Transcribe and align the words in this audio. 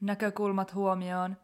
näkökulmat 0.00 0.74
huomioon, 0.74 1.36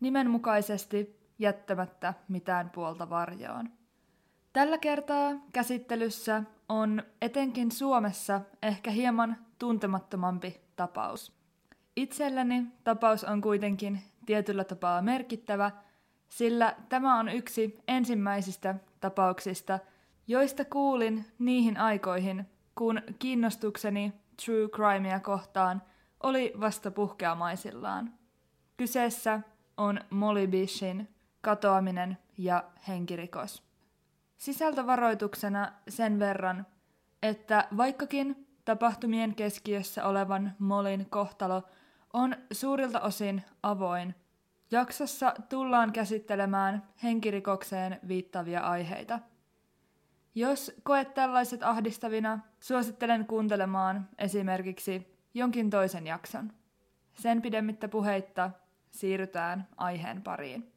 nimenmukaisesti 0.00 1.20
jättämättä 1.38 2.14
mitään 2.28 2.70
puolta 2.70 3.10
varjoon. 3.10 3.70
Tällä 4.52 4.78
kertaa 4.78 5.32
käsittelyssä 5.52 6.42
on 6.68 7.02
etenkin 7.22 7.72
Suomessa 7.72 8.40
ehkä 8.62 8.90
hieman 8.90 9.36
tuntemattomampi 9.58 10.60
tapaus. 10.76 11.32
Itselleni 11.96 12.66
tapaus 12.84 13.24
on 13.24 13.40
kuitenkin 13.40 14.02
tietyllä 14.26 14.64
tapaa 14.64 15.02
merkittävä, 15.02 15.70
sillä 16.28 16.76
tämä 16.88 17.18
on 17.18 17.28
yksi 17.28 17.78
ensimmäisistä 17.88 18.74
tapauksista, 19.00 19.78
joista 20.26 20.64
kuulin 20.64 21.24
niihin 21.38 21.76
aikoihin, 21.76 22.46
kun 22.74 23.02
kiinnostukseni 23.18 24.12
true 24.44 24.68
crimea 24.68 25.20
kohtaan 25.20 25.82
oli 26.22 26.52
vasta 26.60 26.90
puhkeamaisillaan. 26.90 28.14
Kyseessä 28.76 29.40
on 29.76 30.00
Molly 30.10 30.46
Bishin 30.46 31.08
katoaminen 31.40 32.18
ja 32.38 32.64
henkirikos. 32.88 33.62
Sisältövaroituksena 34.36 35.72
sen 35.88 36.18
verran, 36.18 36.66
että 37.22 37.68
vaikkakin 37.76 38.46
tapahtumien 38.64 39.34
keskiössä 39.34 40.04
olevan 40.04 40.54
Molin 40.58 41.06
kohtalo 41.10 41.62
on 42.12 42.36
suurilta 42.52 43.00
osin 43.00 43.42
avoin, 43.62 44.14
jaksossa 44.70 45.34
tullaan 45.48 45.92
käsittelemään 45.92 46.88
henkirikokseen 47.02 48.00
viittavia 48.08 48.60
aiheita. 48.60 49.18
Jos 50.34 50.72
koet 50.82 51.14
tällaiset 51.14 51.62
ahdistavina, 51.62 52.38
suosittelen 52.60 53.26
kuuntelemaan 53.26 54.08
esimerkiksi 54.18 55.17
jonkin 55.34 55.70
toisen 55.70 56.06
jakson. 56.06 56.52
Sen 57.14 57.42
pidemmittä 57.42 57.88
puheitta 57.88 58.50
siirrytään 58.90 59.68
aiheen 59.76 60.22
pariin. 60.22 60.72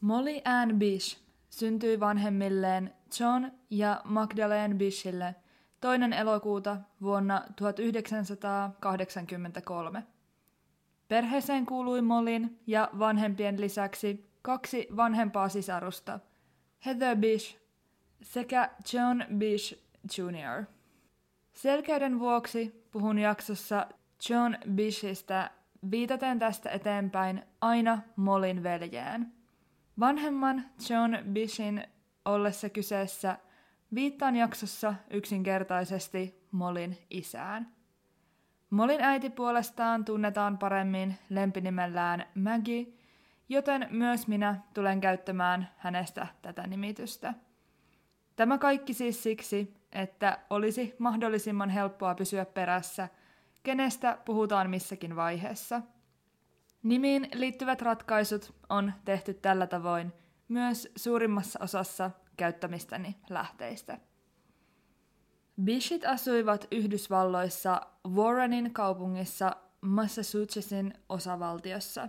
Molly 0.00 0.40
Ann 0.44 0.78
Bish 0.78 1.18
syntyi 1.50 2.00
vanhemmilleen 2.00 2.94
John 3.20 3.44
ja 3.70 4.00
Magdalene 4.04 4.74
Bishille 4.74 5.34
toinen 5.80 6.12
elokuuta 6.12 6.76
vuonna 7.02 7.42
1983. 7.56 10.02
Perheeseen 11.08 11.66
kuului 11.66 12.02
Mollin 12.02 12.60
ja 12.66 12.90
vanhempien 12.98 13.60
lisäksi 13.60 14.30
kaksi 14.42 14.88
vanhempaa 14.96 15.48
sisarusta, 15.48 16.20
Heather 16.86 17.16
Bish 17.16 17.60
sekä 18.22 18.70
John 18.92 19.22
Bish 19.38 19.78
Jr. 20.18 20.64
Selkeyden 21.52 22.18
vuoksi 22.18 22.86
puhun 22.90 23.18
jaksossa 23.18 23.86
John 24.28 24.56
Bishistä 24.74 25.50
viitaten 25.90 26.38
tästä 26.38 26.70
eteenpäin 26.70 27.42
aina 27.60 27.98
Molin 28.16 28.62
veljeen. 28.62 29.32
Vanhemman 30.00 30.64
John 30.90 31.16
Bishin 31.32 31.84
ollessa 32.24 32.68
kyseessä 32.68 33.38
viittaan 33.94 34.36
jaksossa 34.36 34.94
yksinkertaisesti 35.10 36.46
Molin 36.52 36.98
isään. 37.10 37.72
Molin 38.70 39.00
äiti 39.00 39.30
puolestaan 39.30 40.04
tunnetaan 40.04 40.58
paremmin 40.58 41.18
lempinimellään 41.28 42.26
Maggie, 42.34 42.86
joten 43.48 43.88
myös 43.90 44.28
minä 44.28 44.60
tulen 44.74 45.00
käyttämään 45.00 45.68
hänestä 45.76 46.26
tätä 46.42 46.66
nimitystä. 46.66 47.34
Tämä 48.36 48.58
kaikki 48.58 48.94
siis 48.94 49.22
siksi, 49.22 49.74
että 49.92 50.38
olisi 50.50 50.94
mahdollisimman 50.98 51.70
helppoa 51.70 52.14
pysyä 52.14 52.44
perässä, 52.44 53.08
kenestä 53.62 54.18
puhutaan 54.24 54.70
missäkin 54.70 55.16
vaiheessa– 55.16 55.82
Nimiin 56.82 57.28
liittyvät 57.34 57.82
ratkaisut 57.82 58.54
on 58.68 58.92
tehty 59.04 59.34
tällä 59.34 59.66
tavoin 59.66 60.12
myös 60.48 60.92
suurimmassa 60.96 61.58
osassa 61.62 62.10
käyttämistäni 62.40 63.16
lähteistä. 63.30 63.98
Bishit 65.64 66.04
asuivat 66.04 66.66
Yhdysvalloissa 66.70 67.80
Warrenin 68.08 68.72
kaupungissa 68.72 69.56
Massachusettsin 69.80 70.94
osavaltiossa. 71.08 72.08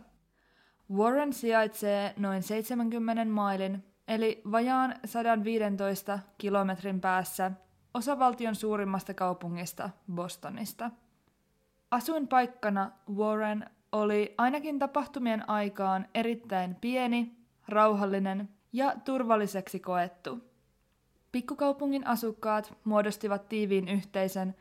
Warren 0.94 1.34
sijaitsee 1.34 2.14
noin 2.18 2.44
70 2.44 3.26
mailin, 3.26 3.84
eli 4.08 4.42
vajaan 4.52 4.96
115 5.06 6.20
kilometrin 6.38 7.02
päässä 7.02 7.52
osavaltion 7.94 8.56
suurimmasta 8.56 9.14
kaupungista 9.14 9.90
Bostonista. 10.14 10.92
Asuinpaikkana 11.92 12.92
Warren 13.16 13.70
oli 13.92 14.36
ainakin 14.38 14.80
tapahtumien 14.80 15.50
aikaan 15.50 16.08
erittäin 16.14 16.76
pieni, 16.76 17.36
rauhallinen 17.68 18.50
ja 18.74 18.94
turvalliseksi 19.06 19.80
koettu. 19.80 20.40
Pikkukaupungin 21.32 22.08
asukkaat 22.08 22.78
muodostivat 22.84 23.50
tiiviin 23.50 23.88
yhteisön, 23.88 24.56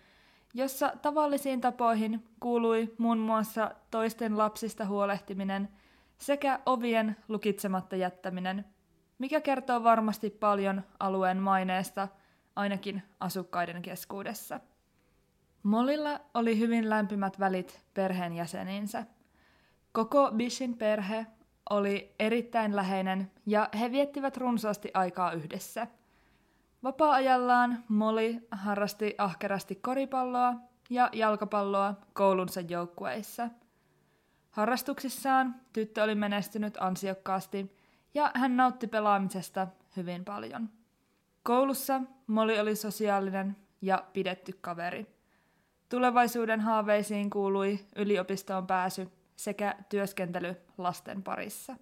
jossa 0.55 0.93
tavallisiin 1.03 1.61
tapoihin 1.61 2.25
kuului 2.41 2.95
muun 2.99 3.19
muassa 3.19 3.75
toisten 3.91 4.39
lapsista 4.39 4.87
huolehtiminen 4.87 5.69
sekä 6.19 6.61
ovien 6.67 7.17
lukitsematta 7.29 7.97
jättäminen, 7.97 8.65
mikä 9.19 9.41
kertoo 9.41 9.85
varmasti 9.85 10.31
paljon 10.31 10.83
alueen 11.01 11.39
maineesta, 11.39 12.09
ainakin 12.57 13.03
asukkaiden 13.21 13.83
keskuudessa. 13.83 14.61
Mollilla 15.63 16.21
oli 16.35 16.59
hyvin 16.59 16.91
lämpimät 16.91 17.41
välit 17.41 17.81
perheenjäseniinsä– 17.95 19.07
Koko 19.93 20.31
Bishin 20.37 20.77
perhe 20.77 21.27
oli 21.71 22.15
erittäin 22.19 22.77
läheinen 22.77 23.31
ja 23.47 23.69
he 23.81 23.93
viettivät 23.93 24.37
runsaasti 24.37 24.91
aikaa 24.95 25.33
yhdessä. 25.33 25.87
Vapaa-ajallaan 26.83 27.85
Molly 27.89 28.35
harrasti 28.51 29.15
ahkerasti 29.19 29.75
koripalloa 29.75 30.55
ja 30.91 31.11
jalkapalloa 31.13 31.95
koulunsa 32.13 32.61
joukkueissa. 32.61 33.49
Harrastuksissaan 34.51 35.55
tyttö 35.73 36.03
oli 36.03 36.15
menestynyt 36.15 36.77
ansiokkaasti 36.81 37.77
ja 38.15 38.31
hän 38.35 38.57
nautti 38.57 38.87
pelaamisesta 38.87 39.67
hyvin 39.97 40.25
paljon. 40.25 40.69
Koulussa 41.43 42.01
Molly 42.27 42.59
oli 42.59 42.77
sosiaalinen 42.77 43.57
ja 43.83 44.05
pidetty 44.13 44.59
kaveri. 44.61 45.07
Tulevaisuuden 45.89 46.61
haaveisiin 46.61 47.31
kuului 47.31 47.79
yliopistoon 47.97 48.67
pääsy 48.67 49.09
sekä 49.41 49.75
työskentely 49.89 50.57
lasten 50.79 51.23
parissa. 51.23 51.77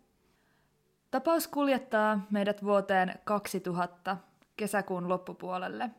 Tapaus 1.11 1.49
kuljettaa 1.49 2.27
meidät 2.31 2.65
vuoteen 2.65 3.15
2000 3.25 4.17
kesäkuun 4.57 5.09
loppupuolelle. 5.09 5.91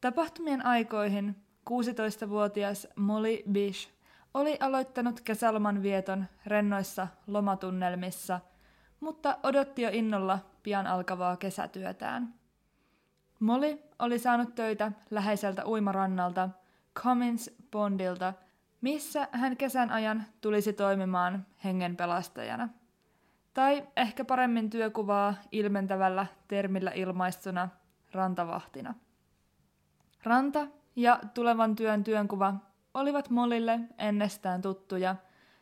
Tapahtumien 0.00 0.66
aikoihin 0.66 1.36
16-vuotias 1.70 2.88
Molly 2.96 3.38
Bish 3.52 3.90
oli 4.34 4.56
aloittanut 4.60 5.20
kesäloman 5.20 5.82
vieton 5.82 6.24
rennoissa 6.46 7.08
lomatunnelmissa, 7.26 8.40
mutta 9.00 9.38
odotti 9.42 9.82
jo 9.82 9.90
innolla 9.92 10.38
pian 10.62 10.86
alkavaa 10.86 11.36
kesätyötään. 11.36 12.34
Molly 13.40 13.78
oli 13.98 14.18
saanut 14.18 14.54
töitä 14.54 14.92
läheiseltä 15.10 15.66
uimarannalta 15.66 16.48
Cummins 16.94 17.50
Bondilta– 17.70 18.34
missä 18.82 19.28
hän 19.32 19.56
kesän 19.56 19.90
ajan 19.90 20.26
tulisi 20.40 20.72
toimimaan 20.72 21.46
hengenpelastajana. 21.64 22.68
Tai 23.54 23.88
ehkä 23.96 24.24
paremmin 24.24 24.70
työkuvaa 24.70 25.34
ilmentävällä 25.52 26.26
termillä 26.48 26.90
ilmaistuna 26.90 27.68
rantavahtina. 28.12 28.94
Ranta 30.24 30.66
ja 30.96 31.20
tulevan 31.34 31.76
työn 31.76 32.04
työnkuva 32.04 32.54
olivat 32.94 33.30
Molille 33.30 33.80
ennestään 33.98 34.62
tuttuja, 34.62 35.16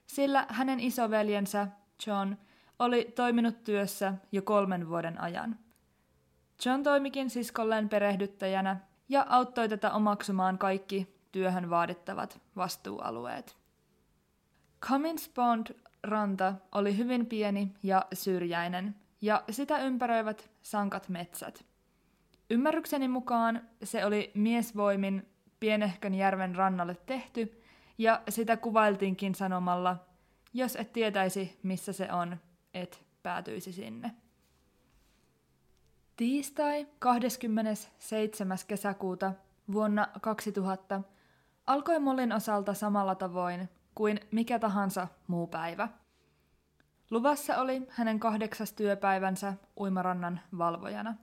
sillä 0.06 0.46
hänen 0.49 0.81
isoveljensä 0.81 1.69
John, 2.06 2.34
oli 2.78 3.12
toiminut 3.14 3.64
työssä 3.64 4.14
jo 4.32 4.43
kolmen 4.43 4.88
vuoden 4.88 5.20
ajan. 5.20 5.56
John 6.67 6.82
toimikin 6.82 7.31
siskolleen 7.31 7.88
perehdyttäjänä 7.88 8.76
ja 9.08 9.26
auttoi 9.28 9.69
tätä 9.69 9.93
omaksumaan 9.93 10.58
kaikki 10.58 11.19
työhön 11.32 11.71
vaadittavat 11.71 12.41
vastuualueet. 12.56 13.56
Cummins 14.81 15.29
Pond 15.29 15.67
ranta 16.03 16.55
oli 16.73 16.97
hyvin 16.97 17.27
pieni 17.27 17.73
ja 17.82 18.06
syrjäinen, 18.12 18.94
ja 19.21 19.44
sitä 19.50 19.79
ympäröivät 19.79 20.50
sankat 20.62 21.09
metsät. 21.09 21.65
Ymmärrykseni 22.50 23.09
mukaan 23.09 23.62
se 23.85 24.05
oli 24.05 24.31
miesvoimin 24.35 25.29
pienehkön 25.61 26.15
järven 26.15 26.55
rannalle 26.55 26.97
tehty, 27.06 27.62
ja 27.99 28.23
sitä 28.29 28.56
kuvailtiinkin 28.56 29.35
sanomalla, 29.35 29.97
jos 30.55 30.77
et 30.77 30.93
tietäisi, 30.93 31.59
missä 31.62 31.93
se 31.93 32.12
on, 32.12 32.37
et 32.75 33.03
päätyisi 33.23 33.73
sinne. 33.73 34.11
Tiistai 36.17 36.87
27. 36.99 38.59
kesäkuuta 38.67 39.32
vuonna 39.73 40.09
2000 40.21 41.03
alkoi 41.70 41.99
Mollin 41.99 42.32
osalta 42.32 42.75
samalla 42.75 43.14
tavoin 43.14 43.69
kuin 43.94 44.20
mikä 44.31 44.58
tahansa 44.58 45.08
muu 45.26 45.46
päivä. 45.46 45.88
Luvassa 47.11 47.56
oli 47.58 47.87
hänen 47.88 48.20
kahdeksas 48.20 48.72
työpäivänsä 48.72 49.55
uimarannan 49.81 50.40
valvojana. 50.58 51.14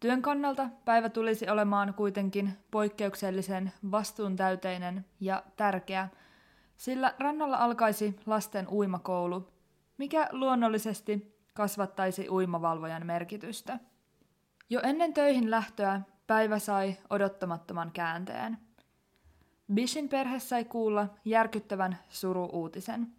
Työn 0.00 0.22
kannalta 0.22 0.68
päivä 0.84 1.08
tulisi 1.08 1.50
olemaan 1.50 1.94
kuitenkin 1.94 2.58
poikkeuksellisen 2.70 3.72
vastuuntäyteinen 3.90 5.04
ja 5.20 5.42
tärkeä, 5.56 6.08
sillä 6.76 7.14
rannalla 7.18 7.56
alkaisi 7.56 8.20
lasten 8.26 8.68
uimakoulu, 8.68 9.48
mikä 9.98 10.28
luonnollisesti 10.32 11.38
kasvattaisi 11.54 12.28
uimavalvojan 12.30 13.06
merkitystä. 13.06 13.78
Jo 14.70 14.80
ennen 14.82 15.14
töihin 15.14 15.50
lähtöä 15.50 16.00
päivä 16.26 16.58
sai 16.58 16.96
odottamattoman 17.10 17.90
käänteen– 17.92 18.58
Bishin 19.74 20.08
perhe 20.08 20.38
sai 20.38 20.64
kuulla 20.64 21.08
järkyttävän 21.24 21.98
suru-uutisen. 22.08 23.12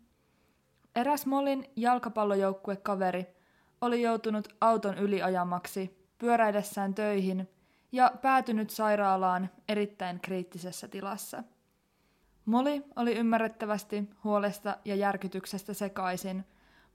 Eräs 0.95 1.25
Molin 1.25 1.65
jalkapallojoukkuekaveri 1.75 3.27
oli 3.81 4.01
joutunut 4.01 4.47
auton 4.61 4.97
yliajamaksi 4.97 6.07
pyöräidessään 6.17 6.93
töihin 6.95 7.49
ja 7.91 8.11
päätynyt 8.21 8.69
sairaalaan 8.69 9.49
erittäin 9.67 10.19
kriittisessä 10.19 10.87
tilassa. 10.87 11.43
Moli 12.45 12.85
oli 12.95 13.15
ymmärrettävästi 13.15 14.09
huolesta 14.23 14.77
ja 14.85 14.95
järkytyksestä 14.95 15.73
sekaisin, 15.73 16.45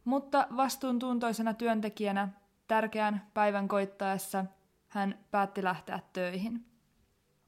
mutta 0.04 0.46
vastuuntuntoisena 0.56 1.54
työntekijänä 1.54 2.28
tärkeän 2.68 3.26
päivän 3.34 3.68
koittaessa 3.68 4.44
hän 4.88 5.18
päätti 5.30 5.64
lähteä 5.64 6.00
töihin. 6.12 6.73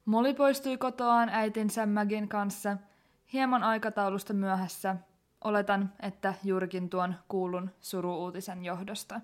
Molly 0.07 0.35
poistui 0.35 0.77
kotoaan 0.77 1.29
äitinsä 1.29 1.87
Magin 1.87 2.29
kanssa 2.29 2.77
hieman 3.33 3.63
aikataulusta 3.65 4.33
myöhässä. 4.33 4.97
Oletan, 5.45 5.93
että 6.01 6.35
juurikin 6.45 6.91
tuon 6.91 7.15
kuulun 7.29 7.71
suruuutisen 7.81 8.65
johdosta. 8.65 9.21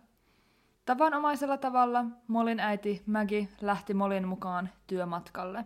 Tavanomaisella 0.85 1.57
tavalla 1.57 2.05
Molin 2.29 2.61
äiti 2.61 3.03
Maggie 3.07 3.49
lähti 3.61 3.95
Molin 3.95 4.29
mukaan 4.29 4.71
työmatkalle. 4.87 5.65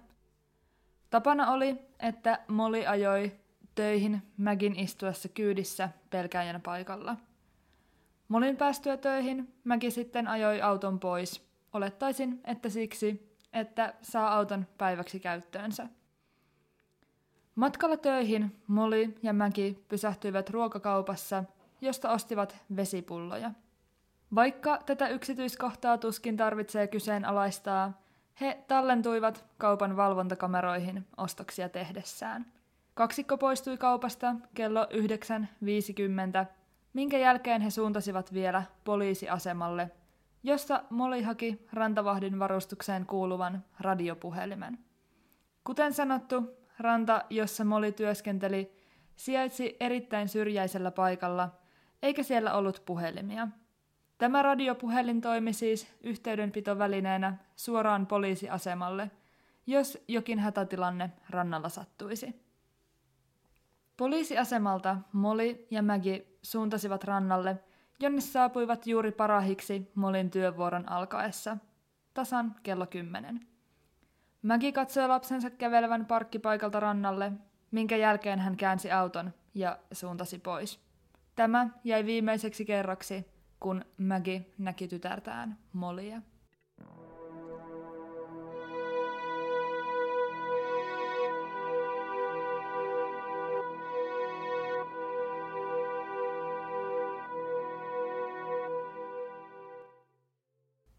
Tapana 1.10 1.50
oli, 1.50 1.78
että 2.00 2.38
Molly 2.48 2.86
ajoi 2.86 3.32
töihin 3.74 4.22
Magin 4.36 4.78
istuessa 4.78 5.28
kyydissä 5.28 5.88
pelkäjän 6.10 6.60
paikalla. 6.60 7.16
Molin 8.28 8.56
päästyä 8.56 8.96
töihin 8.96 9.54
Maggie 9.64 9.90
sitten 9.90 10.28
ajoi 10.28 10.60
auton 10.60 11.00
pois. 11.00 11.46
Olettaisin, 11.72 12.40
että 12.44 12.68
siksi, 12.68 13.35
että 13.56 13.94
saa 14.02 14.34
auton 14.34 14.66
päiväksi 14.78 15.20
käyttöönsä. 15.20 15.86
Matkalla 17.54 17.96
töihin 17.96 18.62
Molly 18.66 19.14
ja 19.22 19.32
Mäki 19.32 19.84
pysähtyivät 19.88 20.50
ruokakaupassa, 20.50 21.44
josta 21.80 22.10
ostivat 22.10 22.56
vesipulloja. 22.76 23.50
Vaikka 24.34 24.78
tätä 24.86 25.08
yksityiskohtaa 25.08 25.98
tuskin 25.98 26.36
tarvitsee 26.36 26.86
kyseenalaistaa, 26.86 28.02
he 28.40 28.64
tallentuivat 28.68 29.44
kaupan 29.58 29.96
valvontakameroihin 29.96 31.06
ostoksia 31.16 31.68
tehdessään. 31.68 32.46
Kaksikko 32.94 33.38
poistui 33.38 33.76
kaupasta 33.76 34.34
kello 34.54 34.84
9.50, 34.84 36.46
minkä 36.92 37.18
jälkeen 37.18 37.62
he 37.62 37.70
suuntasivat 37.70 38.32
vielä 38.32 38.62
poliisiasemalle 38.84 39.90
josta 40.46 40.84
Molly 40.90 41.22
haki 41.22 41.66
rantavahdin 41.72 42.38
varustukseen 42.38 43.06
kuuluvan 43.06 43.64
radiopuhelimen. 43.80 44.78
Kuten 45.64 45.92
sanottu, 45.92 46.42
ranta, 46.78 47.24
jossa 47.30 47.64
Molly 47.64 47.92
työskenteli, 47.92 48.72
sijaitsi 49.16 49.76
erittäin 49.80 50.28
syrjäisellä 50.28 50.90
paikalla, 50.90 51.50
eikä 52.02 52.22
siellä 52.22 52.54
ollut 52.54 52.82
puhelimia. 52.86 53.48
Tämä 54.18 54.42
radiopuhelin 54.42 55.20
toimi 55.20 55.52
siis 55.52 55.92
yhteydenpitovälineenä 56.00 57.36
suoraan 57.56 58.06
poliisiasemalle, 58.06 59.10
jos 59.66 59.98
jokin 60.08 60.38
hätätilanne 60.38 61.12
rannalla 61.30 61.68
sattuisi. 61.68 62.42
Poliisiasemalta 63.96 64.96
Molly 65.12 65.66
ja 65.70 65.82
Maggie 65.82 66.26
suuntasivat 66.42 67.04
rannalle– 67.04 67.58
jonne 68.00 68.20
saapuivat 68.20 68.86
juuri 68.86 69.12
parahiksi 69.12 69.90
Molin 69.94 70.30
työvuoron 70.30 70.92
alkaessa, 70.92 71.56
tasan 72.14 72.56
kello 72.62 72.86
kymmenen. 72.86 73.46
Mäki 74.42 74.72
katsoi 74.72 75.08
lapsensa 75.08 75.50
kävelevän 75.50 76.06
parkkipaikalta 76.06 76.80
rannalle, 76.80 77.32
minkä 77.70 77.96
jälkeen 77.96 78.38
hän 78.38 78.56
käänsi 78.56 78.90
auton 78.90 79.32
ja 79.54 79.78
suuntasi 79.92 80.38
pois. 80.38 80.80
Tämä 81.36 81.68
jäi 81.84 82.04
viimeiseksi 82.04 82.64
kerraksi, 82.64 83.26
kun 83.60 83.84
Mägi 83.98 84.54
näki 84.58 84.88
tytärtään 84.88 85.58
Molia. 85.72 86.22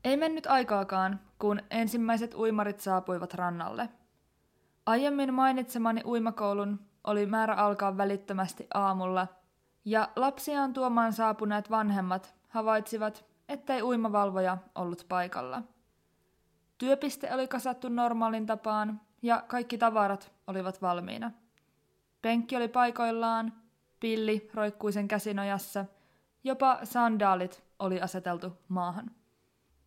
Ei 0.07 0.17
mennyt 0.17 0.47
aikaakaan, 0.47 1.19
kun 1.39 1.61
ensimmäiset 1.71 2.33
uimarit 2.33 2.79
saapuivat 2.79 3.33
rannalle. 3.33 3.89
Aiemmin 4.85 5.33
mainitsemani 5.33 6.01
uimakoulun 6.05 6.79
oli 7.03 7.25
määrä 7.25 7.55
alkaa 7.55 7.97
välittömästi 7.97 8.67
aamulla, 8.73 9.27
ja 9.85 10.09
lapsiaan 10.15 10.73
tuomaan 10.73 11.13
saapuneet 11.13 11.69
vanhemmat 11.69 12.35
havaitsivat, 12.47 13.25
ettei 13.49 13.81
uimavalvoja 13.81 14.57
ollut 14.75 15.05
paikalla. 15.09 15.63
Työpiste 16.77 17.33
oli 17.33 17.47
kasattu 17.47 17.89
normaalin 17.89 18.45
tapaan, 18.45 19.01
ja 19.21 19.43
kaikki 19.47 19.77
tavarat 19.77 20.31
olivat 20.47 20.81
valmiina. 20.81 21.31
Penkki 22.21 22.55
oli 22.55 22.67
paikoillaan, 22.67 23.53
pilli 23.99 24.49
roikkui 24.53 24.93
sen 24.93 25.07
käsinojassa, 25.07 25.85
jopa 26.43 26.79
sandaalit 26.83 27.63
oli 27.79 28.01
aseteltu 28.01 28.53
maahan. 28.67 29.11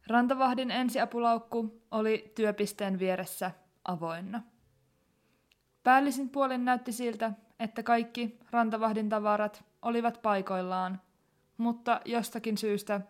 Rantavahdin 0.07 0.71
ensiapulaukku 0.71 1.83
oli 1.91 2.33
työpisteen 2.35 2.99
vieressä 2.99 3.51
avoinna. 3.85 4.43
Päällisin 5.83 6.29
puolin 6.29 6.65
näytti 6.65 6.93
siltä, 6.93 7.33
että 7.59 7.83
kaikki 7.83 8.39
rantavahdin 8.51 9.09
tavarat 9.09 9.65
olivat 9.83 10.23
paikoillaan, 10.23 11.01
mutta 11.57 12.01
jostakin 12.05 12.59
syystä 12.59 13.01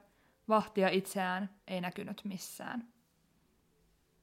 vahtia 0.48 0.88
itseään 0.88 1.50
ei 1.68 1.80
näkynyt 1.80 2.20
missään. 2.24 2.88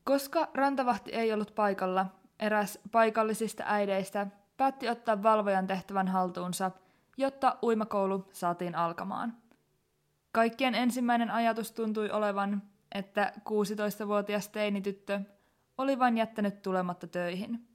Koska 0.03 0.47
rantavahti 0.53 1.11
ei 1.11 1.33
ollut 1.33 1.55
paikalla, 1.55 2.05
eräs 2.39 2.79
paikallisista 2.91 3.63
äideistä 3.65 4.27
päätti 4.57 4.89
ottaa 4.89 5.23
valvojan 5.23 5.67
tehtävän 5.67 6.07
haltuunsa, 6.07 6.71
jotta 7.17 7.57
uimakoulu 7.63 8.29
saatiin 8.31 8.75
alkamaan– 8.75 9.33
Kaikkien 10.31 10.75
ensimmäinen 10.75 11.31
ajatus 11.31 11.71
tuntui 11.71 12.09
olevan, 12.09 12.63
että 12.91 13.33
16-vuotias 13.39 14.49
teinityttö 14.49 15.19
oli 15.77 15.99
vain 15.99 16.17
jättänyt 16.17 16.61
tulematta 16.61 17.07
töihin. 17.07 17.67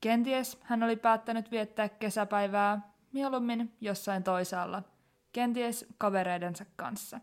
Kenties 0.00 0.58
hän 0.62 0.82
oli 0.82 0.96
päättänyt 0.96 1.50
viettää 1.50 1.88
kesäpäivää 1.88 2.80
mieluummin 3.12 3.76
jossain 3.80 4.22
toisaalla, 4.22 4.82
kenties 5.32 5.86
kavereidensa 5.98 6.64
kanssa. 6.76 7.20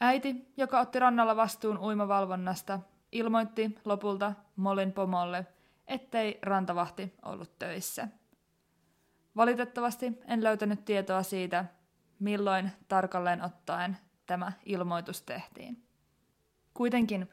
Äiti, 0.00 0.52
joka 0.56 0.80
otti 0.80 0.98
rannalla 0.98 1.36
vastuun 1.36 1.78
uimavalvonnasta, 1.78 2.80
ilmoitti 3.12 3.78
lopulta 3.84 4.32
Molin 4.56 4.92
pomolle, 4.92 5.46
ettei 5.86 6.38
rantavahti 6.42 7.14
ollut 7.22 7.58
töissä. 7.58 8.08
Valitettavasti 9.36 10.18
en 10.24 10.44
löytänyt 10.44 10.84
tietoa 10.84 11.22
siitä, 11.22 11.64
milloin 12.18 12.70
tarkalleen 12.88 13.42
ottaen 13.42 13.96
tämä 14.26 14.52
ilmoitus 14.66 15.22
tehtiin. 15.22 15.82
Kuitenkin 16.74 17.28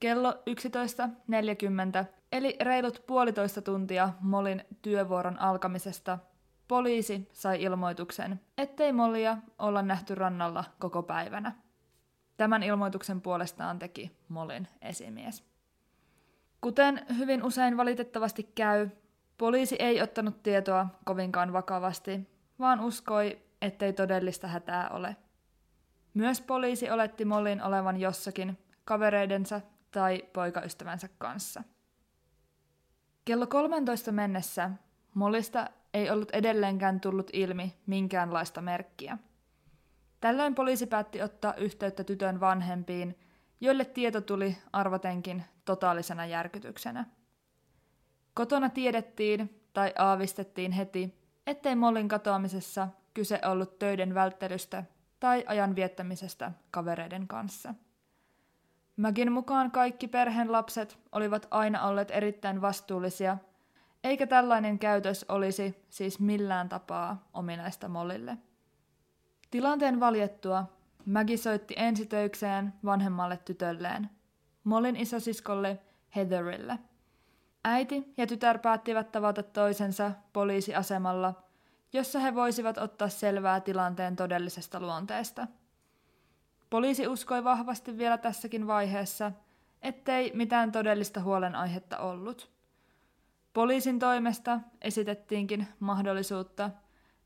kello 0.00 0.32
11.40, 0.32 2.04
eli 2.32 2.56
reilut 2.60 3.02
puolitoista 3.06 3.62
tuntia 3.62 4.10
Molin 4.20 4.64
työvuoron 4.82 5.40
alkamisesta, 5.40 6.18
poliisi 6.68 7.28
sai 7.32 7.62
ilmoituksen, 7.62 8.40
ettei 8.58 8.92
Molia 8.92 9.36
olla 9.58 9.82
nähty 9.82 10.14
rannalla 10.14 10.64
koko 10.78 11.02
päivänä. 11.02 11.52
Tämän 12.36 12.62
ilmoituksen 12.62 13.20
puolestaan 13.20 13.78
teki 13.78 14.16
Molin 14.28 14.68
esimies. 14.82 15.44
Kuten 16.60 17.06
hyvin 17.18 17.44
usein 17.44 17.76
valitettavasti 17.76 18.42
käy, 18.54 18.88
poliisi 19.38 19.76
ei 19.78 20.02
ottanut 20.02 20.42
tietoa 20.42 20.86
kovinkaan 21.04 21.52
vakavasti, 21.52 22.28
vaan 22.58 22.80
uskoi, 22.80 23.38
ettei 23.64 23.92
todellista 23.92 24.48
hätää 24.48 24.88
ole. 24.88 25.16
Myös 26.14 26.40
poliisi 26.40 26.90
oletti 26.90 27.24
Mollin 27.24 27.62
olevan 27.62 28.00
jossakin 28.00 28.58
kavereidensa 28.84 29.60
tai 29.90 30.22
poikaystävänsä 30.32 31.08
kanssa. 31.18 31.62
Kello 33.24 33.46
13 33.46 34.12
mennessä 34.12 34.70
Mollista 35.14 35.70
ei 35.94 36.10
ollut 36.10 36.30
edelleenkään 36.30 37.00
tullut 37.00 37.30
ilmi 37.32 37.74
minkäänlaista 37.86 38.60
merkkiä. 38.60 39.18
Tällöin 40.20 40.54
poliisi 40.54 40.86
päätti 40.86 41.22
ottaa 41.22 41.54
yhteyttä 41.54 42.04
tytön 42.04 42.40
vanhempiin, 42.40 43.18
joille 43.60 43.84
tieto 43.84 44.20
tuli 44.20 44.56
arvatenkin 44.72 45.44
totaalisena 45.64 46.26
järkytyksenä. 46.26 47.04
Kotona 48.34 48.68
tiedettiin 48.68 49.60
tai 49.72 49.92
aavistettiin 49.98 50.72
heti, 50.72 51.14
ettei 51.46 51.74
Mollin 51.74 52.08
katoamisessa 52.08 52.88
kyse 53.14 53.40
ollut 53.44 53.78
töiden 53.78 54.14
välttelystä 54.14 54.84
tai 55.20 55.44
ajan 55.46 55.76
viettämisestä 55.76 56.52
kavereiden 56.70 57.28
kanssa. 57.28 57.74
Mäkin 58.96 59.32
mukaan 59.32 59.70
kaikki 59.70 60.08
perheen 60.08 60.52
lapset 60.52 60.98
olivat 61.12 61.48
aina 61.50 61.86
olleet 61.86 62.10
erittäin 62.10 62.60
vastuullisia, 62.60 63.38
eikä 64.04 64.26
tällainen 64.26 64.78
käytös 64.78 65.24
olisi 65.28 65.84
siis 65.90 66.20
millään 66.20 66.68
tapaa 66.68 67.28
ominaista 67.34 67.88
Mollille. 67.88 68.38
Tilanteen 69.50 70.00
valjettua 70.00 70.64
Maggie 71.06 71.36
soitti 71.36 71.74
ensitöikseen 71.76 72.72
vanhemmalle 72.84 73.36
tytölleen, 73.36 74.10
Mollin 74.64 74.96
isosiskolle 74.96 75.78
Heatherille. 76.16 76.78
Äiti 77.64 78.12
ja 78.16 78.26
tytär 78.26 78.58
päättivät 78.58 79.12
tavata 79.12 79.42
toisensa 79.42 80.12
poliisiasemalla, 80.32 81.34
jossa 81.94 82.18
he 82.18 82.34
voisivat 82.34 82.78
ottaa 82.78 83.08
selvää 83.08 83.60
tilanteen 83.60 84.16
todellisesta 84.16 84.80
luonteesta. 84.80 85.46
Poliisi 86.70 87.06
uskoi 87.08 87.44
vahvasti 87.44 87.98
vielä 87.98 88.18
tässäkin 88.18 88.66
vaiheessa, 88.66 89.32
ettei 89.82 90.32
mitään 90.34 90.72
todellista 90.72 91.20
huolenaihetta 91.20 91.98
ollut. 91.98 92.50
Poliisin 93.52 93.98
toimesta 93.98 94.60
esitettiinkin 94.82 95.66
mahdollisuutta– 95.80 96.70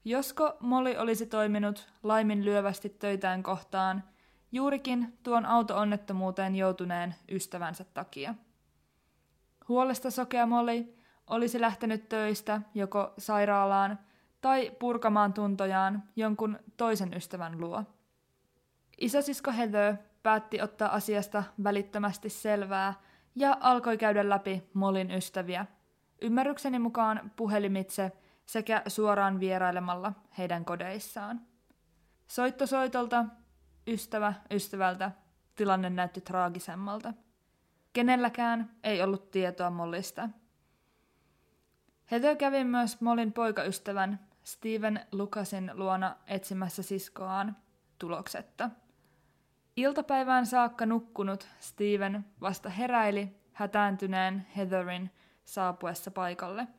Josko 0.08 0.56
Molly 0.60 0.96
olisi 0.96 1.26
toiminut 1.26 1.88
laiminlyövästi 2.02 2.88
töitään 2.88 3.42
kohtaan 3.42 4.04
juurikin 4.52 5.18
tuon 5.22 5.46
auto-onnettomuuteen 5.46 6.56
joutuneen 6.56 7.14
ystävänsä 7.30 7.84
takia. 7.94 8.34
Huolesta 9.68 10.10
sokea 10.10 10.46
Molly 10.46 10.94
olisi 11.26 11.60
lähtenyt 11.60 12.08
töistä 12.08 12.60
joko 12.74 13.14
sairaalaan 13.18 13.98
tai 14.40 14.70
purkamaan 14.78 15.32
tuntojaan 15.32 16.02
jonkun 16.16 16.58
toisen 16.76 17.14
ystävän 17.14 17.60
luo. 17.60 17.84
Isosisko 19.00 19.52
Heather 19.52 19.94
päätti 20.22 20.62
ottaa 20.62 20.94
asiasta 20.94 21.44
välittömästi 21.64 22.28
selvää 22.28 22.94
ja 23.34 23.56
alkoi 23.60 23.98
käydä 23.98 24.28
läpi 24.28 24.62
Molin 24.74 25.10
ystäviä. 25.10 25.66
Ymmärrykseni 26.22 26.78
mukaan 26.78 27.32
puhelimitse– 27.36 28.12
sekä 28.48 28.82
suoraan 28.86 29.40
vierailemalla 29.40 30.12
heidän 30.38 30.64
kodeissaan. 30.64 31.40
Soitto 32.26 32.66
soitolta, 32.66 33.24
ystävä 33.86 34.34
ystävältä, 34.50 35.10
tilanne 35.54 35.90
näytti 35.90 36.20
traagisemmalta. 36.20 37.14
Kenelläkään 37.92 38.70
ei 38.84 39.02
ollut 39.02 39.30
tietoa 39.30 39.70
Mollista. 39.70 40.28
Heather 42.10 42.36
kävi 42.36 42.64
myös 42.64 43.00
Mollin 43.00 43.32
poikaystävän 43.32 44.27
Steven 44.48 45.00
Lucasin 45.12 45.70
luona 45.74 46.16
etsimässä 46.26 46.82
siskoaan 46.82 47.56
tuloksetta. 47.98 48.70
Iltapäivään 49.76 50.46
saakka 50.46 50.86
nukkunut 50.86 51.48
Steven 51.60 52.24
vasta 52.40 52.68
heräili 52.68 53.36
hätääntyneen 53.52 54.46
Heatherin 54.56 55.10
saapuessa 55.44 56.10
paikalle– 56.10 56.68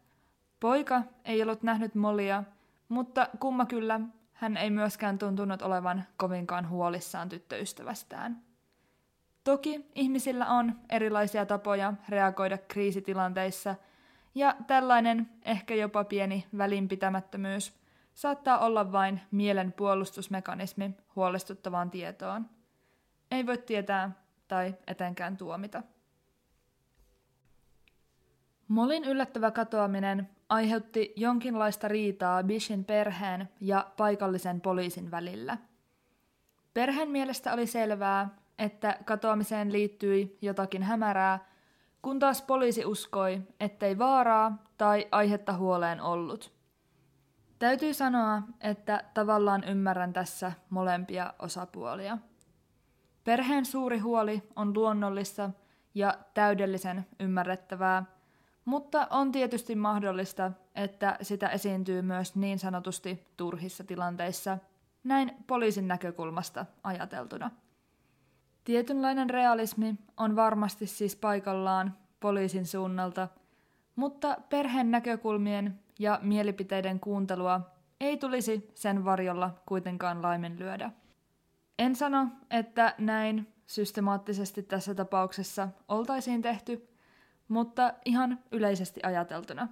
Poika 0.59 1.03
ei 1.25 1.43
ollut 1.43 1.63
nähnyt 1.63 1.95
Molia, 1.95 2.43
mutta 2.89 3.29
kumma 3.39 3.65
kyllä 3.65 3.99
hän 4.33 4.57
ei 4.57 4.69
myöskään 4.69 5.17
tuntunut 5.17 5.61
olevan 5.61 6.03
kovinkaan 6.17 6.69
huolissaan 6.69 7.29
tyttöystävästään. 7.29 8.41
Toki 9.43 9.85
ihmisillä 9.95 10.47
on 10.47 10.79
erilaisia 10.89 11.45
tapoja 11.45 11.93
reagoida 12.09 12.57
kriisitilanteissa, 12.57 13.75
ja 14.35 14.55
tällainen 14.67 15.29
ehkä 15.45 15.75
jopa 15.75 16.03
pieni 16.03 16.47
välinpitämättömyys 16.57 17.73
saattaa 18.13 18.59
olla 18.59 18.91
vain 18.91 19.21
mielen 19.31 19.73
puolustusmekanismi 19.73 20.91
huolestuttavaan 21.15 21.91
tietoon. 21.91 22.49
Ei 23.31 23.45
voi 23.45 23.57
tietää 23.57 24.11
tai 24.47 24.75
etenkään 24.87 25.37
tuomita. 25.37 25.83
Molin 28.67 29.03
yllättävä 29.03 29.51
katoaminen 29.51 30.29
aiheutti 30.49 31.13
jonkinlaista 31.15 31.87
riitaa 31.87 32.43
Bishin 32.43 32.85
perheen 32.85 33.49
ja 33.61 33.91
paikallisen 33.97 34.61
poliisin 34.61 35.11
välillä. 35.11 35.57
Perheen 36.73 37.09
mielestä 37.09 37.53
oli 37.53 37.67
selvää, 37.67 38.29
että 38.59 38.97
katoamiseen 39.05 39.71
liittyi 39.71 40.37
jotakin 40.41 40.83
hämärää, 40.83 41.48
kun 42.01 42.19
taas 42.19 42.41
poliisi 42.41 42.85
uskoi, 42.85 43.41
ettei 43.59 43.97
vaaraa 43.97 44.63
tai 44.77 45.07
aihetta 45.11 45.53
huoleen 45.53 46.01
ollut. 46.01 46.53
Täytyy 47.59 47.93
sanoa, 47.93 48.41
että 48.61 49.03
tavallaan 49.13 49.63
ymmärrän 49.63 50.13
tässä 50.13 50.51
molempia 50.69 51.33
osapuolia. 51.39 52.17
Perheen 53.23 53.65
suuri 53.65 53.99
huoli 53.99 54.43
on 54.55 54.73
luonnollista 54.73 55.49
ja 55.95 56.17
täydellisen 56.33 57.05
ymmärrettävää– 57.19 58.03
mutta 58.69 59.07
on 59.09 59.31
tietysti 59.31 59.75
mahdollista, 59.75 60.51
että 60.75 61.17
sitä 61.21 61.49
esiintyy 61.49 62.01
myös 62.01 62.35
niin 62.35 62.59
sanotusti 62.59 63.27
turhissa 63.37 63.83
tilanteissa, 63.83 64.57
näin 65.03 65.31
poliisin 65.47 65.87
näkökulmasta 65.87 66.65
ajateltuna. 66.83 67.51
Tietynlainen 68.69 69.29
realismi 69.29 69.95
on 70.17 70.35
varmasti 70.35 70.87
siis 70.87 71.15
paikallaan 71.15 71.97
poliisin 72.19 72.65
suunnalta, 72.65 73.27
mutta 73.95 74.37
perheen 74.49 74.91
näkökulmien 74.91 75.79
ja 75.99 76.19
mielipiteiden 76.21 76.99
kuuntelua 76.99 77.61
ei 77.99 78.17
tulisi 78.17 78.71
sen 78.75 79.05
varjolla 79.05 79.53
kuitenkaan 79.65 80.21
laiminlyödä. 80.21 80.91
En 81.79 81.95
sano, 81.95 82.27
että 82.51 82.95
näin 82.97 83.53
systemaattisesti 83.65 84.63
tässä 84.63 84.95
tapauksessa 84.95 85.67
oltaisiin 85.87 86.41
tehty, 86.41 86.89
mutta 87.47 87.93
ihan 88.05 88.39
yleisesti 88.51 88.99
ajateltuna. 89.03 89.67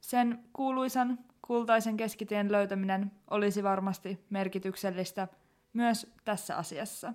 Sen 0.00 0.44
kuuluisan 0.52 1.18
kultaisen 1.42 1.96
keskitien 1.96 2.52
löytäminen 2.52 3.12
olisi 3.30 3.62
varmasti 3.62 4.26
merkityksellistä 4.30 5.28
myös 5.72 6.12
tässä 6.24 6.56
asiassa. 6.56 7.12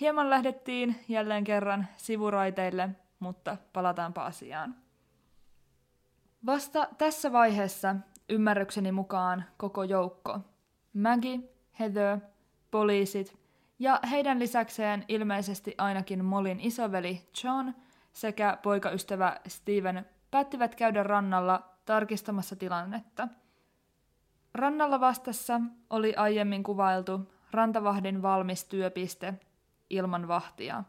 Hieman 0.00 0.30
lähdettiin 0.30 1.04
jälleen 1.08 1.44
kerran 1.44 1.86
sivuraiteille, 1.96 2.88
mutta 3.18 3.56
palataanpa 3.72 4.26
asiaan. 4.26 4.74
Vasta 6.46 6.88
tässä 6.98 7.32
vaiheessa 7.32 7.96
ymmärrykseni 8.28 8.92
mukaan 8.92 9.44
koko 9.56 9.84
joukko, 9.84 10.40
Maggie, 10.92 11.40
Heather, 11.78 12.18
poliisit 12.70 13.38
ja 13.78 14.00
heidän 14.10 14.38
lisäkseen 14.38 15.04
ilmeisesti 15.08 15.74
ainakin 15.78 16.24
Molin 16.24 16.60
isoveli 16.60 17.28
John– 17.44 17.72
sekä 18.16 18.58
poikaystävä 18.62 19.40
Steven 19.48 20.06
päättivät 20.30 20.74
käydä 20.74 21.02
rannalla 21.02 21.62
tarkistamassa 21.84 22.56
tilannetta. 22.56 23.28
Rannalla 24.54 25.00
vastassa 25.00 25.60
oli 25.90 26.14
aiemmin 26.16 26.62
kuvailtu 26.62 27.32
rantavahdin 27.50 28.22
valmis 28.22 28.64
työpiste 28.64 29.34
ilman 29.90 30.28
vahtia, 30.28 30.84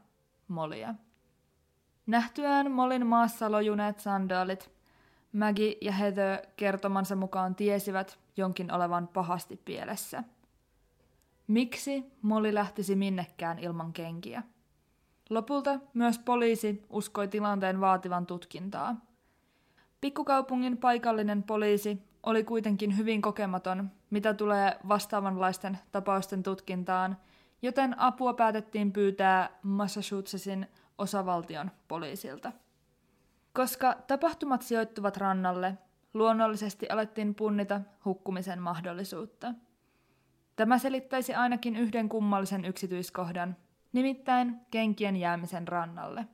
Molia. 0.48 0.96
Nähtyään 2.06 2.72
Molin 2.72 3.06
maassa 3.06 3.52
lojuneet 3.52 4.00
sandaalit, 4.00 4.72
Maggie 5.34 5.78
ja 5.82 5.92
Heather 5.92 6.40
kertomansa 6.58 7.16
mukaan 7.16 7.56
tiesivät 7.56 8.20
jonkin 8.38 8.72
olevan 8.72 9.08
pahasti 9.08 9.62
pielessä. 9.66 10.24
Miksi 11.48 12.04
Molly 12.22 12.54
lähtisi 12.54 12.96
minnekään 12.96 13.60
ilman 13.60 13.94
kenkiä? 13.94 14.44
Lopulta 15.30 15.80
myös 15.94 16.20
poliisi 16.20 16.86
uskoi 16.90 17.28
tilanteen 17.28 17.82
vaativan 17.82 18.26
tutkintaa. 18.26 18.96
Pikkukaupungin 20.02 20.78
paikallinen 20.78 21.44
poliisi 21.44 22.02
oli 22.24 22.44
kuitenkin 22.44 22.98
hyvin 22.98 23.22
kokematon, 23.22 23.92
mitä 24.10 24.34
tulee 24.34 24.80
vastaavanlaisten 24.88 25.80
tapausten 25.92 26.44
tutkintaan, 26.44 27.18
joten 27.62 28.00
apua 28.00 28.34
päätettiin 28.34 28.94
pyytää 28.94 29.50
Massachusettsin 29.64 30.68
osavaltion 30.98 31.72
poliisilta. 31.88 32.52
Koska 33.54 33.98
tapahtumat 34.08 34.62
sijoittuvat 34.62 35.18
rannalle, 35.18 35.78
luonnollisesti 36.14 36.90
alettiin 36.90 37.36
punnita 37.36 37.82
hukkumisen 38.06 38.62
mahdollisuutta. 38.62 39.54
Tämä 40.56 40.78
selittäisi 40.78 41.34
ainakin 41.34 41.76
yhden 41.76 42.10
kummallisen 42.10 42.66
yksityiskohdan, 42.66 43.56
nimittäin 43.94 44.60
kenkien 44.72 45.16
jäämisen 45.16 45.68
rannalle. 45.68 46.26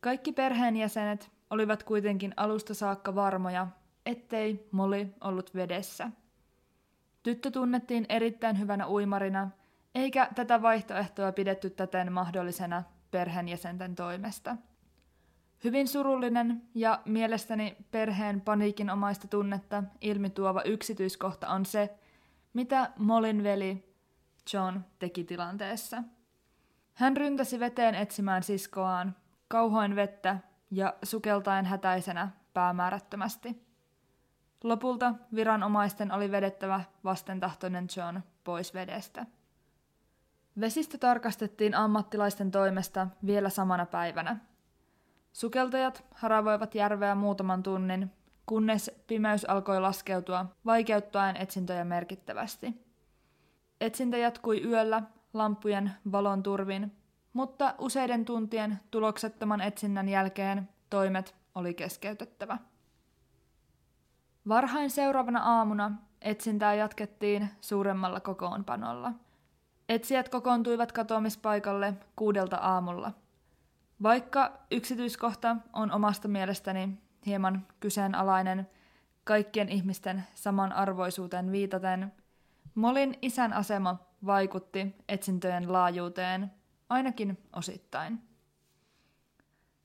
Kaikki 0.00 0.32
perheenjäsenet 0.32 1.30
olivat 1.50 1.82
kuitenkin 1.82 2.34
alusta 2.36 2.74
saakka 2.74 3.14
varmoja, 3.14 3.66
ettei 4.06 4.68
Molly 4.70 5.08
ollut 5.20 5.54
vedessä. 5.54 6.10
Tyttö 7.22 7.50
tunnettiin 7.50 8.06
erittäin 8.08 8.58
hyvänä 8.58 8.88
uimarina, 8.88 9.50
eikä 9.94 10.28
tätä 10.34 10.62
vaihtoehtoa 10.62 11.32
pidetty 11.32 11.70
täten 11.70 12.12
mahdollisena 12.12 12.82
perheenjäsenten 13.10 13.94
toimesta. 13.94 14.56
Hyvin 15.64 15.88
surullinen 15.88 16.62
ja 16.74 17.02
mielestäni 17.04 17.76
perheen 17.90 18.40
paniikinomaista 18.40 19.28
tunnetta 19.28 19.82
ilmituova 20.00 20.62
yksityiskohta 20.62 21.48
on 21.48 21.66
se, 21.66 21.98
mitä 22.52 22.90
Molin 22.98 23.42
veli 23.42 23.94
John 24.52 24.80
teki 24.98 25.24
tilanteessa. 25.24 26.02
Hän 26.94 27.16
ryntäsi 27.16 27.60
veteen 27.60 27.94
etsimään 27.94 28.42
siskoaan, 28.42 29.16
kauhoin 29.48 29.96
vettä 29.96 30.38
ja 30.70 30.94
sukeltaen 31.02 31.64
hätäisenä 31.66 32.28
päämäärättömästi. 32.54 33.66
Lopulta 34.64 35.14
viranomaisten 35.34 36.12
oli 36.12 36.30
vedettävä 36.30 36.80
vastentahtoinen 37.04 37.86
John 37.96 38.20
pois 38.44 38.74
vedestä. 38.74 39.26
Vesistö 40.60 40.98
tarkastettiin 40.98 41.74
ammattilaisten 41.74 42.50
toimesta 42.50 43.06
vielä 43.26 43.50
samana 43.50 43.86
päivänä. 43.86 44.36
Sukeltajat 45.32 46.04
haravoivat 46.14 46.74
järveä 46.74 47.14
muutaman 47.14 47.62
tunnin, 47.62 48.12
kunnes 48.46 48.90
pimeys 49.06 49.44
alkoi 49.44 49.80
laskeutua, 49.80 50.46
vaikeuttaen 50.66 51.36
etsintöjä 51.36 51.84
merkittävästi. 51.84 52.74
Etsintä 53.80 54.16
jatkui 54.16 54.62
yöllä 54.62 55.02
lampujen 55.34 55.90
valon 56.12 56.42
turvin, 56.42 56.96
mutta 57.32 57.74
useiden 57.78 58.24
tuntien 58.24 58.78
tuloksettoman 58.90 59.60
etsinnän 59.60 60.08
jälkeen 60.08 60.68
toimet 60.90 61.34
oli 61.54 61.74
keskeytettävä. 61.74 62.58
Varhain 64.48 64.90
seuraavana 64.90 65.40
aamuna 65.40 65.92
etsintää 66.20 66.74
jatkettiin 66.74 67.48
suuremmalla 67.60 68.20
kokoonpanolla. 68.20 69.12
Etsijät 69.90 70.28
kokoontuivat 70.28 70.92
katoamispaikalle 70.92 71.94
kuudelta 72.16 72.56
aamulla. 72.56 73.12
Vaikka 74.02 74.52
yksityiskohta 74.70 75.56
on 75.72 75.92
omasta 75.92 76.28
mielestäni 76.28 76.98
hieman 77.26 77.66
kyseenalainen 77.80 78.68
kaikkien 79.24 79.68
ihmisten 79.68 80.24
samanarvoisuuteen 80.34 81.52
viitaten, 81.52 82.12
Molin 82.74 83.18
isän 83.22 83.52
asema 83.52 83.96
vaikutti 84.26 84.96
etsintöjen 85.08 85.72
laajuuteen, 85.72 86.50
ainakin 86.88 87.38
osittain. 87.56 88.22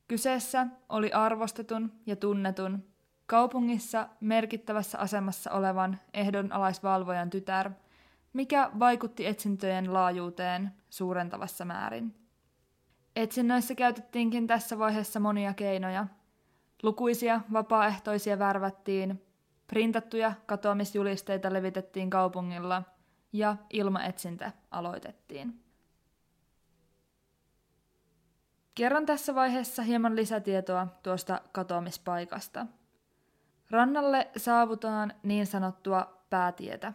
Kyseessä 0.08 0.68
oli 0.89 1.12
arvostetun 1.12 1.91
ja 2.06 2.15
tunnetun, 2.15 2.84
kaupungissa 3.26 4.10
merkittävässä 4.20 4.98
asemassa 4.98 5.52
olevan 5.52 6.00
ehdonalaisvalvojan 6.13 7.30
tytär, 7.30 7.72
mikä 8.36 8.69
vaikutti 8.80 9.26
etsintöjen 9.26 9.93
laajuuteen 9.93 10.71
suurentavassa 10.89 11.65
määrin. 11.65 12.15
Etsinnöissä 13.15 13.76
käytettiinkin 13.76 14.48
tässä 14.48 14.80
vaiheessa 14.80 15.19
monia 15.19 15.54
keinoja. 15.54 16.08
Lukuisia 16.84 17.41
vapaaehtoisia 17.54 18.39
värvättiin, 18.39 19.21
printattuja 19.67 20.34
katoamisjulisteita 20.45 21.54
levitettiin 21.54 22.10
kaupungilla 22.10 22.84
ja 23.34 23.56
ilmaetsintä 23.74 24.52
aloitettiin. 24.71 25.60
Kerron 28.76 29.06
tässä 29.06 29.36
vaiheessa 29.36 29.84
hieman 29.84 30.15
lisätietoa 30.15 30.88
tuosta 31.04 31.41
katoamispaikasta. 31.52 32.65
Rannalle 33.69 34.32
saavutaan 34.38 35.13
niin 35.24 35.48
sanottua 35.48 36.24
päätietä. 36.30 36.93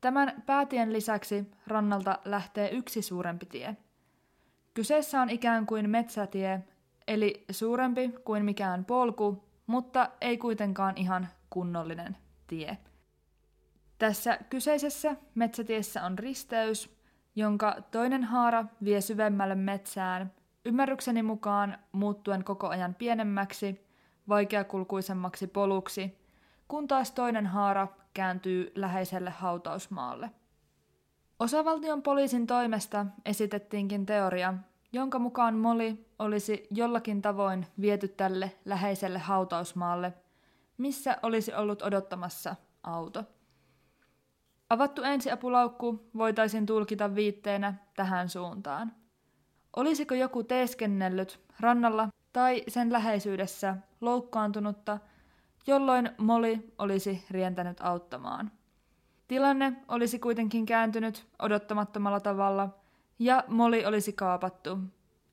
Tämän 0.00 0.42
päätien 0.46 0.92
lisäksi 0.92 1.50
rannalta 1.66 2.18
lähtee 2.24 2.70
yksi 2.70 3.02
suurempi 3.02 3.46
tie. 3.46 3.76
Kyseessä 4.74 5.20
on 5.20 5.30
ikään 5.30 5.66
kuin 5.66 5.90
metsätie, 5.90 6.60
eli 7.08 7.44
suurempi 7.50 8.14
kuin 8.24 8.44
mikään 8.44 8.84
polku, 8.84 9.44
mutta 9.66 10.10
ei 10.20 10.38
kuitenkaan 10.38 10.96
ihan 10.96 11.28
kunnollinen 11.50 12.16
tie. 12.46 12.78
Tässä 13.98 14.38
kyseisessä 14.50 15.16
metsätiessä 15.34 16.04
on 16.04 16.18
risteys, 16.18 16.96
jonka 17.36 17.76
toinen 17.90 18.24
haara 18.24 18.64
vie 18.84 19.00
syvemmälle 19.00 19.54
metsään 19.54 20.32
Ymmärrykseni 20.64 21.22
mukaan 21.22 21.78
muuttuen 21.92 22.44
koko 22.44 22.68
ajan 22.68 22.94
pienemmäksi, 22.94 23.86
vaikeakulkuisemmaksi 24.28 25.46
poluksi, 25.46 26.18
kun 26.68 26.88
taas 26.88 27.12
toinen 27.12 27.46
haara 27.46 27.88
kääntyy 28.14 28.72
läheiselle 28.74 29.30
hautausmaalle. 29.30 30.30
Osavaltion 31.38 32.02
poliisin 32.02 32.46
toimesta 32.46 33.06
esitettiinkin 33.24 34.06
teoria, 34.06 34.54
jonka 34.92 35.18
mukaan 35.18 35.54
Moli 35.54 36.06
olisi 36.18 36.66
jollakin 36.70 37.22
tavoin 37.22 37.66
viety 37.80 38.08
tälle 38.08 38.52
läheiselle 38.64 39.18
hautausmaalle, 39.18 40.12
missä 40.78 41.16
olisi 41.22 41.54
ollut 41.54 41.82
odottamassa 41.82 42.56
auto. 42.82 43.24
Avattu 44.70 45.02
ensiapulaukku 45.02 46.10
voitaisiin 46.16 46.66
tulkita 46.66 47.14
viitteenä 47.14 47.74
tähän 47.96 48.28
suuntaan. 48.28 48.92
Olisiko 49.76 50.14
joku 50.14 50.44
teeskennellyt 50.44 51.40
rannalla 51.60 52.08
tai 52.32 52.62
sen 52.68 52.92
läheisyydessä 52.92 53.76
loukkaantunutta, 54.00 54.98
jolloin 55.66 56.10
Moli 56.18 56.72
olisi 56.78 57.24
rientänyt 57.30 57.80
auttamaan. 57.80 58.52
Tilanne 59.28 59.72
olisi 59.88 60.18
kuitenkin 60.18 60.66
kääntynyt 60.66 61.26
odottamattomalla 61.38 62.20
tavalla 62.20 62.68
ja 63.18 63.44
Moli 63.48 63.86
olisi 63.86 64.12
kaapattu, 64.12 64.78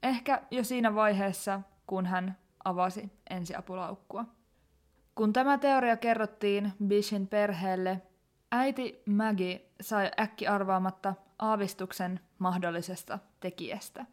ehkä 0.04 0.42
jo 0.52 0.64
siinä 0.64 0.96
vaiheessa, 0.96 1.62
kun 1.88 2.06
hän 2.06 2.38
avasi 2.66 3.12
ensiapulaukkua. 3.30 4.26
Kun 5.16 5.34
tämä 5.34 5.58
teoria 5.58 5.98
kerrottiin 5.98 6.74
Bishin 6.88 7.28
perheelle, 7.28 8.02
äiti 8.52 9.02
Maggie 9.06 9.62
sai 9.82 10.12
äkki 10.20 10.48
arvaamatta 10.48 11.14
aavistuksen 11.40 12.20
mahdollisesta 12.40 13.20
tekijästä. 13.40 14.06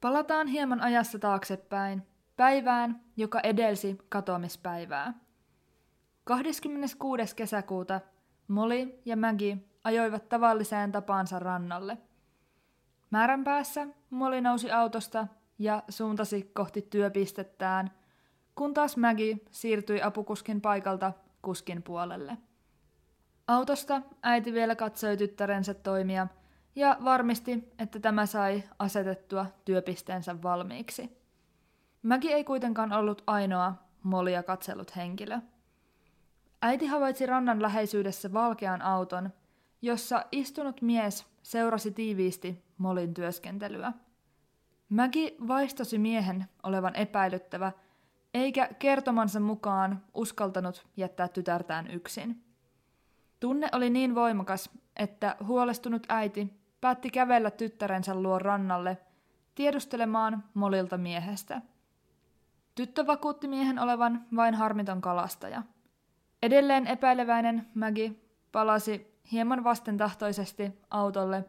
Palataan 0.00 0.46
hieman 0.46 0.80
ajassa 0.80 1.18
taaksepäin, 1.18 2.02
päivään, 2.36 3.00
joka 3.16 3.40
edelsi 3.40 3.98
katoamispäivää. 4.08 5.14
26. 6.24 7.36
kesäkuuta 7.36 8.00
Molly 8.48 9.00
ja 9.04 9.16
Maggie 9.16 9.58
ajoivat 9.84 10.28
tavalliseen 10.28 10.92
tapaansa 10.92 11.38
rannalle. 11.38 11.98
Määrän 13.10 13.44
päässä 13.44 13.86
Molly 14.10 14.40
nousi 14.40 14.70
autosta 14.70 15.26
ja 15.58 15.82
suuntasi 15.88 16.50
kohti 16.54 16.82
työpistettään, 16.82 17.90
kun 18.54 18.74
taas 18.74 18.96
Maggie 18.96 19.36
siirtyi 19.50 20.02
apukuskin 20.02 20.60
paikalta 20.60 21.12
kuskin 21.42 21.82
puolelle. 21.82 22.38
Autosta 23.48 24.02
äiti 24.22 24.52
vielä 24.52 24.76
katsoi 24.76 25.16
tyttärensä 25.16 25.74
toimia– 25.74 26.26
ja 26.78 26.96
varmisti, 27.04 27.72
että 27.78 28.00
tämä 28.00 28.26
sai 28.26 28.62
asetettua 28.78 29.46
työpisteensä 29.64 30.42
valmiiksi. 30.42 31.18
Mäki 32.02 32.32
ei 32.32 32.44
kuitenkaan 32.44 32.92
ollut 32.92 33.22
ainoa 33.26 33.74
Molia 34.02 34.42
katsellut 34.42 34.96
henkilö. 34.96 35.38
Äiti 36.62 36.86
havaitsi 36.86 37.26
rannan 37.26 37.62
läheisyydessä 37.62 38.32
valkean 38.32 38.82
auton, 38.82 39.30
jossa 39.82 40.24
istunut 40.32 40.82
mies 40.82 41.26
seurasi 41.42 41.90
tiiviisti 41.90 42.64
Molin 42.78 43.14
työskentelyä. 43.14 43.92
Maggie 44.88 45.34
vaistosi 45.48 45.98
miehen 45.98 46.44
olevan 46.62 46.96
epäilyttävä, 46.96 47.72
eikä 48.34 48.68
kertomansa 48.78 49.40
mukaan 49.40 50.04
uskaltanut 50.14 50.86
jättää 50.96 51.28
tytärtään 51.28 51.90
yksin. 51.90 52.44
Tunne 53.40 53.68
oli 53.72 53.90
niin 53.90 54.14
voimakas, 54.14 54.70
että 54.96 55.36
huolestunut 55.46 56.06
äiti 56.08 56.57
päätti 56.80 57.10
kävellä 57.10 57.50
tyttärensä 57.50 58.14
luo 58.14 58.38
rannalle 58.38 58.98
tiedustelemaan 59.54 60.44
Molilta 60.54 60.98
miehestä. 60.98 61.62
Tyttö 62.74 63.06
vakuutti 63.06 63.48
miehen 63.48 63.78
olevan 63.78 64.26
vain 64.36 64.54
harmiton 64.54 65.00
kalastaja. 65.00 65.62
Edelleen 66.42 66.86
epäileväinen 66.86 67.68
Maggie 67.74 68.12
palasi 68.52 69.18
hieman 69.32 69.64
vastentahtoisesti 69.64 70.72
autolle 70.90 71.44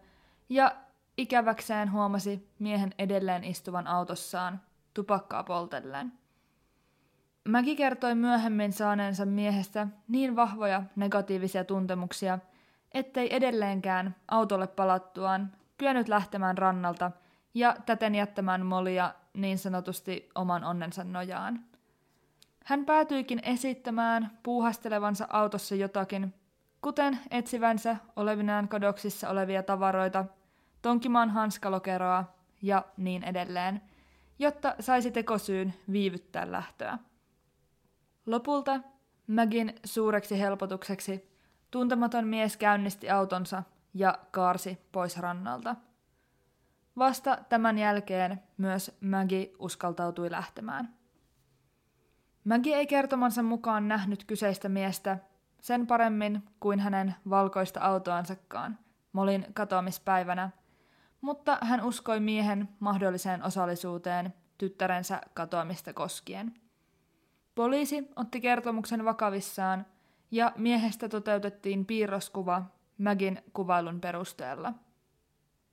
ja 0.50 0.76
ikäväkseen 1.18 1.92
huomasi 1.92 2.50
miehen 2.60 2.94
edelleen 2.98 3.44
istuvan 3.44 3.88
autossaan 3.88 4.62
tupakkaa 4.94 5.44
poltellen. 5.44 6.14
Mäki 7.48 7.76
kertoi 7.76 8.16
myöhemmin 8.16 8.74
saaneensa 8.74 9.26
miehestä 9.26 9.88
niin 10.08 10.36
vahvoja 10.36 10.84
negatiivisia 10.96 11.64
tuntemuksia, 11.64 12.40
ettei 12.92 13.36
edelleenkään 13.36 14.16
autolle 14.28 14.68
palattuaan 14.68 15.52
kyennyt 15.78 16.08
lähtemään 16.08 16.58
rannalta 16.58 17.12
ja 17.54 17.76
täten 17.86 18.16
jättämään 18.16 18.66
Molia 18.66 19.14
niin 19.34 19.58
sanotusti 19.58 20.30
oman 20.36 20.64
onnensa 20.64 21.04
nojaan. 21.04 21.66
Hän 22.66 22.86
päätyikin 22.86 23.40
esittämään 23.44 24.38
puuhastelevansa 24.44 25.28
autossa 25.30 25.76
jotakin, 25.76 26.34
kuten 26.82 27.20
etsivänsä 27.32 27.98
olevinaan 28.16 28.68
kadoksissa 28.68 29.30
olevia 29.30 29.64
tavaroita, 29.64 30.26
tonkimaan 30.82 31.30
hanskalokeroa 31.30 32.24
ja 32.62 32.86
niin 32.98 33.24
edelleen, 33.24 33.82
jotta 34.40 34.76
saisi 34.80 35.12
tekosyyn 35.12 35.74
viivyttää 35.92 36.52
lähtöä. 36.52 36.98
Lopulta 38.26 38.80
Magin 39.28 39.76
suureksi 39.86 40.40
helpotukseksi 40.40 41.29
tuntematon 41.72 42.28
mies 42.28 42.58
käynnisti 42.58 43.10
autonsa 43.10 43.64
ja 43.94 44.20
kaarsi 44.32 44.78
pois 44.92 45.18
rannalta. 45.18 45.76
Vasta 46.98 47.38
tämän 47.50 47.78
jälkeen 47.78 48.44
myös 48.58 48.98
Maggie 49.02 49.52
uskaltautui 49.60 50.32
lähtemään. 50.32 50.94
Maggie 52.44 52.76
ei 52.76 52.88
kertomansa 52.88 53.44
mukaan 53.44 53.88
nähnyt 53.88 54.24
kyseistä 54.24 54.70
miestä 54.70 55.18
sen 55.62 55.88
paremmin 55.88 56.44
kuin 56.60 56.80
hänen 56.80 57.16
valkoista 57.30 57.80
autoansakaan 57.80 58.78
Molin 59.14 59.46
katoamispäivänä, 59.54 60.50
mutta 61.22 61.58
hän 61.62 61.84
uskoi 61.84 62.20
miehen 62.20 62.70
mahdolliseen 62.80 63.44
osallisuuteen 63.44 64.34
tyttärensä 64.58 65.22
katoamista 65.34 65.94
koskien. 65.94 66.54
Poliisi 67.56 68.08
otti 68.16 68.42
kertomuksen 68.42 69.06
vakavissaan 69.06 69.86
ja 70.32 70.52
miehestä 70.58 71.10
toteutettiin 71.10 71.86
piirroskuva 71.86 72.64
Magin 72.98 73.42
kuvailun 73.54 74.02
perusteella. 74.02 74.74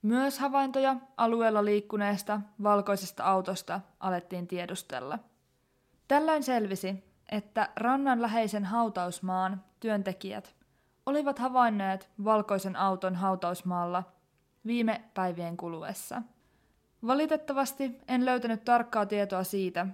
Myös 0.03 0.39
havaintoja 0.39 0.97
alueella 1.17 1.65
liikkuneesta 1.65 2.41
valkoisesta 2.63 3.25
autosta 3.25 3.81
alettiin 4.01 4.47
tiedustella. 4.47 5.19
Tällöin 6.09 6.43
selvisi, 6.43 7.05
että 7.29 7.69
rannan 7.77 8.23
läheisen 8.23 8.65
hautausmaan 8.65 9.65
työntekijät 9.81 10.57
olivat 11.07 11.39
havainneet 11.39 12.11
valkoisen 12.25 12.77
auton 12.77 13.15
hautausmaalla 13.15 14.03
viime 14.67 15.05
päivien 15.15 15.57
kuluessa. 15.57 16.23
Valitettavasti 17.07 17.99
en 18.09 18.25
löytänyt 18.25 18.65
tarkkaa 18.65 19.07
tietoa 19.07 19.45
siitä, 19.45 19.87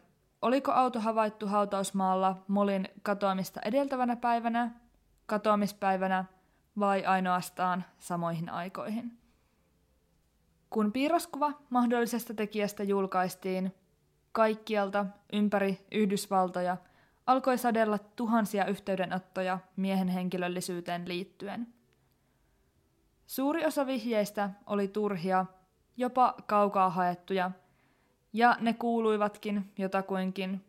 Oliko 0.43 0.73
auto 0.73 1.01
havaittu 1.01 1.47
hautausmaalla 1.47 2.43
Molin 2.49 2.89
katoamista 3.03 3.61
edeltävänä 3.65 4.17
päivänä, 4.17 4.71
katoamispäivänä 5.27 6.25
vai 6.79 7.05
ainoastaan 7.05 7.85
samoihin 7.99 8.49
aikoihin? 8.49 9.19
Kun 10.71 10.93
piirroskuva 10.93 11.53
mahdollisesta 11.71 12.35
tekijästä 12.35 12.83
julkaistiin, 12.83 13.75
kaikkialta 14.33 15.07
ympäri 15.33 15.87
Yhdysvaltoja 15.93 16.77
alkoi 17.27 17.59
sadella 17.59 17.99
tuhansia 17.99 18.67
yhteydenottoja 18.67 19.59
miehen 19.77 20.09
henkilöllisyyteen 20.09 21.09
liittyen. 21.09 21.75
Suuri 23.27 23.67
osa 23.67 23.87
vihjeistä 23.87 24.51
oli 24.67 24.89
turhia, 24.89 25.47
jopa 25.97 26.35
kaukaa 26.47 26.91
haettuja– 26.91 27.51
ja 28.33 28.57
ne 28.61 28.75
kuuluivatkin 28.75 29.73
jotakuinkin. 29.79 30.65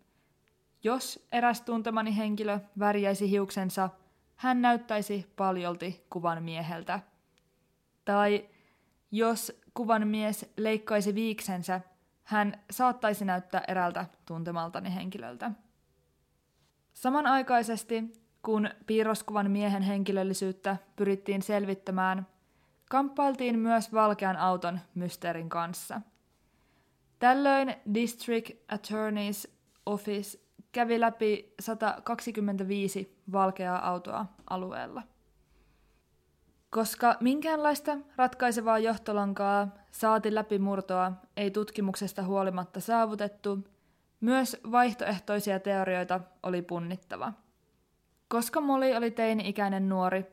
Jos 0.83 1.27
eräs 1.31 1.61
tuntemani 1.61 2.17
henkilö 2.17 2.59
värjäisi 2.79 3.29
hiuksensa, 3.29 3.89
hän 4.35 4.61
näyttäisi 4.61 5.33
paljolti 5.35 6.05
kuvan 6.09 6.43
mieheltä. 6.43 6.99
Tai 8.05 8.49
jos 9.11 9.61
kuvan 9.73 10.07
mies 10.07 10.53
leikkaisi 10.57 11.15
viiksensä, 11.15 11.81
hän 12.23 12.63
saattaisi 12.71 13.25
näyttää 13.25 13.63
erältä 13.67 14.05
tuntemaltani 14.25 14.95
henkilöltä. 14.95 15.51
Samanaikaisesti, 16.93 18.03
kun 18.41 18.69
piirroskuvan 18.87 19.51
miehen 19.51 19.81
henkilöllisyyttä 19.81 20.77
pyrittiin 20.95 21.41
selvittämään, 21.41 22.27
kamppailtiin 22.89 23.59
myös 23.59 23.93
valkean 23.93 24.37
auton 24.37 24.79
mysteerin 24.95 25.49
kanssa– 25.49 26.01
Tällöin 27.23 27.75
District 27.93 28.49
Attorney's 28.73 29.51
Office 29.85 30.39
kävi 30.71 30.99
läpi 30.99 31.53
125 31.59 33.21
valkeaa 33.31 33.87
autoa 33.89 34.25
alueella. 34.49 35.03
Koska 36.69 37.17
minkäänlaista 37.19 37.97
ratkaisevaa 38.15 38.79
johtolankaa 38.79 39.67
saati 39.91 40.35
läpimurtoa 40.35 41.11
ei 41.37 41.51
tutkimuksesta 41.51 42.23
huolimatta 42.23 42.79
saavutettu, 42.79 43.59
myös 44.21 44.57
vaihtoehtoisia 44.71 45.59
teorioita 45.59 46.19
oli 46.43 46.61
punnittava. 46.61 47.33
Koska 48.27 48.61
Molly 48.61 48.95
oli 48.95 49.11
teini-ikäinen 49.11 49.89
nuori, 49.89 50.25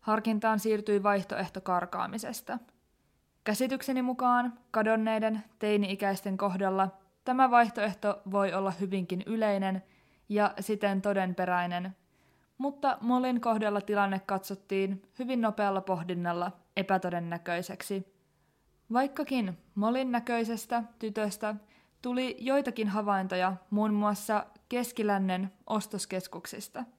harkintaan 0.00 0.60
siirtyi 0.60 1.02
vaihtoehto 1.02 1.60
karkaamisesta– 1.60 2.58
Käsitykseni 3.46 4.02
mukaan 4.02 4.58
kadonneiden 4.70 5.44
teini-ikäisten 5.58 6.36
kohdalla 6.36 6.88
tämä 7.24 7.50
vaihtoehto 7.50 8.22
voi 8.30 8.52
olla 8.52 8.70
hyvinkin 8.70 9.22
yleinen 9.26 9.82
ja 10.28 10.54
siten 10.60 11.02
todenperäinen, 11.02 11.96
mutta 12.58 12.98
Molin 13.00 13.40
kohdalla 13.40 13.80
tilanne 13.80 14.20
katsottiin 14.26 15.02
hyvin 15.18 15.40
nopealla 15.40 15.80
pohdinnalla 15.80 16.52
epätodennäköiseksi. 16.76 18.06
Vaikkakin 18.92 19.58
Molin 19.74 20.12
näköisestä 20.12 20.82
tytöstä 20.98 21.54
tuli 22.02 22.36
joitakin 22.40 22.88
havaintoja 22.88 23.56
muun 23.70 23.94
muassa 23.94 24.46
keskilännen 24.68 25.52
ostoskeskuksista– 25.66 26.84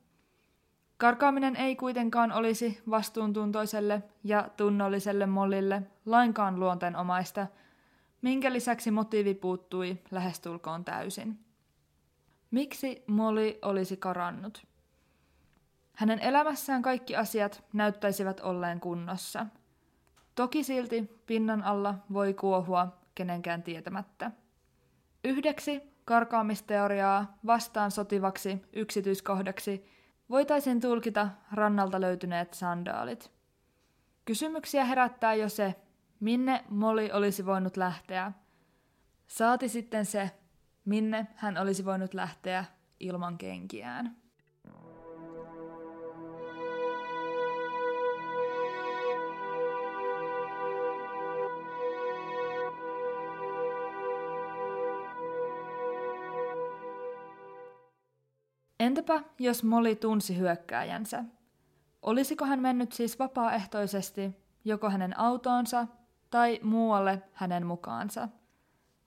Karkaaminen 0.98 1.56
ei 1.56 1.76
kuitenkaan 1.76 2.32
olisi 2.32 2.82
vastuuntuntoiselle 2.90 4.04
ja 4.24 4.50
tunnolliselle 4.58 5.26
Mollille 5.26 5.82
lainkaan 6.06 6.60
luonteenomaista, 6.60 7.48
minkä 8.22 8.54
lisäksi 8.54 8.92
motiivi 8.92 9.34
puuttui 9.34 9.98
lähestulkoon 10.12 10.86
täysin. 10.86 11.40
Miksi 12.52 13.04
Molly 13.08 13.60
olisi 13.62 13.98
karannut? 13.98 14.68
Hänen 15.94 16.20
elämässään 16.20 16.82
kaikki 16.82 17.16
asiat 17.16 17.64
näyttäisivät 17.74 18.40
olleen 18.40 18.80
kunnossa. 18.80 19.46
Toki 20.36 20.64
silti 20.64 21.22
pinnan 21.26 21.64
alla 21.64 21.96
voi 22.14 22.34
kuohua 22.34 22.88
kenenkään 23.16 23.64
tietämättä. 23.64 24.32
Yhdeksi 25.24 25.82
karkaamisteoriaa 26.06 27.38
vastaan 27.46 27.92
sotivaksi 27.92 28.62
yksityiskohdaksi– 28.74 29.84
voitaisiin 30.30 30.82
tulkita 30.82 31.30
rannalta 31.52 32.02
löytyneet 32.02 32.54
sandaalit. 32.54 33.32
Kysymyksiä 34.26 34.86
herättää 34.86 35.34
jo 35.34 35.50
se, 35.50 35.76
minne 36.20 36.64
Molly 36.70 37.10
olisi 37.14 37.46
voinut 37.46 37.78
lähteä. 37.78 38.32
Saati 39.28 39.70
sitten 39.70 40.06
se, 40.06 40.32
minne 40.86 41.28
hän 41.36 41.58
olisi 41.58 41.86
voinut 41.86 42.14
lähteä 42.14 42.66
ilman 43.00 43.38
kenkiään. 43.38 44.16
Entäpä 58.80 59.24
jos 59.40 59.64
Molly 59.64 59.96
tunsi 59.96 60.38
hyökkääjänsä? 60.38 61.24
Olisiko 62.02 62.46
hän 62.46 62.60
mennyt 62.60 62.92
siis 62.92 63.20
vapaaehtoisesti 63.20 64.32
joko 64.66 64.90
hänen 64.90 65.20
autoonsa 65.20 65.88
tai 66.30 66.60
muualle 66.64 67.22
hänen 67.34 67.66
mukaansa. 67.66 68.30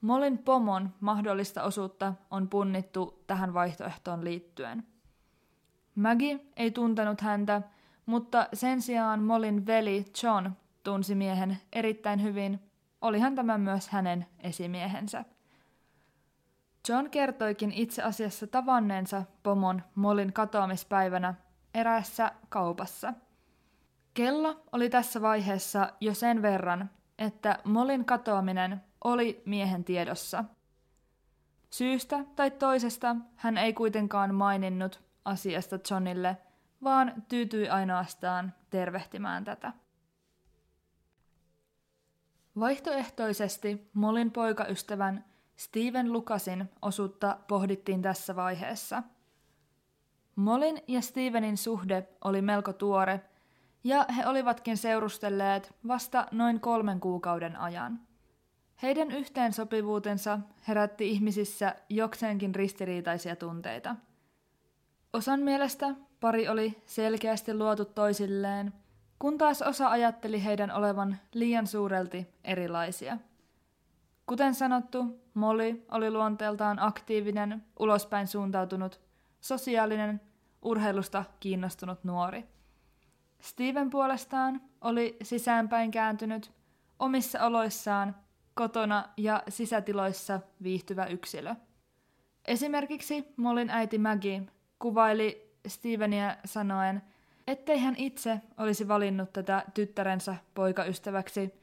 Molin 0.01 0.37
pomon 0.37 0.89
mahdollista 0.99 1.63
osuutta 1.63 2.13
on 2.31 2.49
punnittu 2.49 3.23
tähän 3.27 3.53
vaihtoehtoon 3.53 4.23
liittyen. 4.23 4.83
Maggie 5.95 6.39
ei 6.55 6.71
tuntenut 6.71 7.21
häntä, 7.21 7.61
mutta 8.05 8.47
sen 8.53 8.81
sijaan 8.81 9.23
Molin 9.23 9.65
veli 9.65 10.05
John 10.23 10.51
tunsi 10.83 11.15
miehen 11.15 11.57
erittäin 11.73 12.23
hyvin, 12.23 12.59
olihan 13.01 13.35
tämä 13.35 13.57
myös 13.57 13.89
hänen 13.89 14.25
esimiehensä. 14.39 15.25
John 16.89 17.09
kertoikin 17.09 17.71
itse 17.71 18.03
asiassa 18.03 18.47
tavanneensa 18.47 19.23
pomon 19.43 19.81
Molin 19.95 20.33
katoamispäivänä 20.33 21.33
eräässä 21.73 22.31
kaupassa. 22.49 23.13
Kello 24.13 24.63
oli 24.71 24.89
tässä 24.89 25.21
vaiheessa 25.21 25.93
jo 25.99 26.13
sen 26.13 26.41
verran, 26.41 26.89
että 27.19 27.59
Molin 27.63 28.05
katoaminen 28.05 28.81
oli 29.03 29.43
miehen 29.45 29.83
tiedossa. 29.83 30.43
Syystä 31.69 32.25
tai 32.35 32.51
toisesta 32.51 33.15
hän 33.35 33.57
ei 33.57 33.73
kuitenkaan 33.73 34.35
maininnut 34.35 35.01
asiasta 35.25 35.79
Johnille, 35.91 36.37
vaan 36.83 37.23
tyytyi 37.27 37.69
ainoastaan 37.69 38.53
tervehtimään 38.69 39.43
tätä. 39.43 39.73
Vaihtoehtoisesti 42.59 43.89
Molin 43.93 44.31
poikaystävän 44.31 45.25
Steven 45.61 46.13
Lukasin 46.13 46.69
osuutta 46.81 47.37
pohdittiin 47.47 48.01
tässä 48.01 48.35
vaiheessa. 48.35 49.03
Molin 50.35 50.81
ja 50.87 51.01
Stevenin 51.01 51.57
suhde 51.57 52.07
oli 52.23 52.41
melko 52.41 52.73
tuore, 52.73 53.21
ja 53.83 54.05
he 54.17 54.27
olivatkin 54.27 54.77
seurustelleet 54.77 55.75
vasta 55.87 56.27
noin 56.31 56.59
kolmen 56.59 56.99
kuukauden 56.99 57.55
ajan. 57.55 57.99
Heidän 58.81 59.11
yhteensopivuutensa 59.11 60.39
herätti 60.67 61.09
ihmisissä 61.09 61.75
jokseenkin 61.89 62.55
ristiriitaisia 62.55 63.35
tunteita. 63.35 63.95
Osan 65.13 65.39
mielestä 65.39 65.95
pari 66.19 66.47
oli 66.47 66.81
selkeästi 66.85 67.53
luotu 67.53 67.85
toisilleen, 67.85 68.73
kun 69.19 69.37
taas 69.37 69.61
osa 69.61 69.87
ajatteli 69.87 70.43
heidän 70.43 70.71
olevan 70.71 71.17
liian 71.33 71.67
suurelti 71.67 72.27
erilaisia– 72.43 73.17
Kuten 74.31 74.55
sanottu, 74.55 75.21
Molly 75.33 75.85
oli 75.91 76.11
luonteeltaan 76.11 76.79
aktiivinen, 76.79 77.63
ulospäin 77.79 78.27
suuntautunut, 78.27 79.01
sosiaalinen, 79.41 80.21
urheilusta 80.61 81.25
kiinnostunut 81.39 82.03
nuori. 82.03 82.45
Steven 83.41 83.89
puolestaan 83.89 84.61
oli 84.81 85.17
sisäänpäin 85.23 85.91
kääntynyt, 85.91 86.51
omissa 86.99 87.45
oloissaan, 87.45 88.15
kotona 88.53 89.09
ja 89.17 89.43
sisätiloissa 89.49 90.39
viihtyvä 90.63 91.05
yksilö. 91.05 91.55
Esimerkiksi 92.45 93.25
Molin 93.37 93.69
äiti 93.69 93.97
Maggie 93.97 94.43
kuvaili 94.79 95.55
Stevenia 95.67 96.37
sanoen, 96.45 97.01
ettei 97.47 97.79
hän 97.79 97.95
itse 97.97 98.41
olisi 98.57 98.87
valinnut 98.87 99.33
tätä 99.33 99.65
tyttärensä 99.73 100.35
poikaystäväksi– 100.53 101.53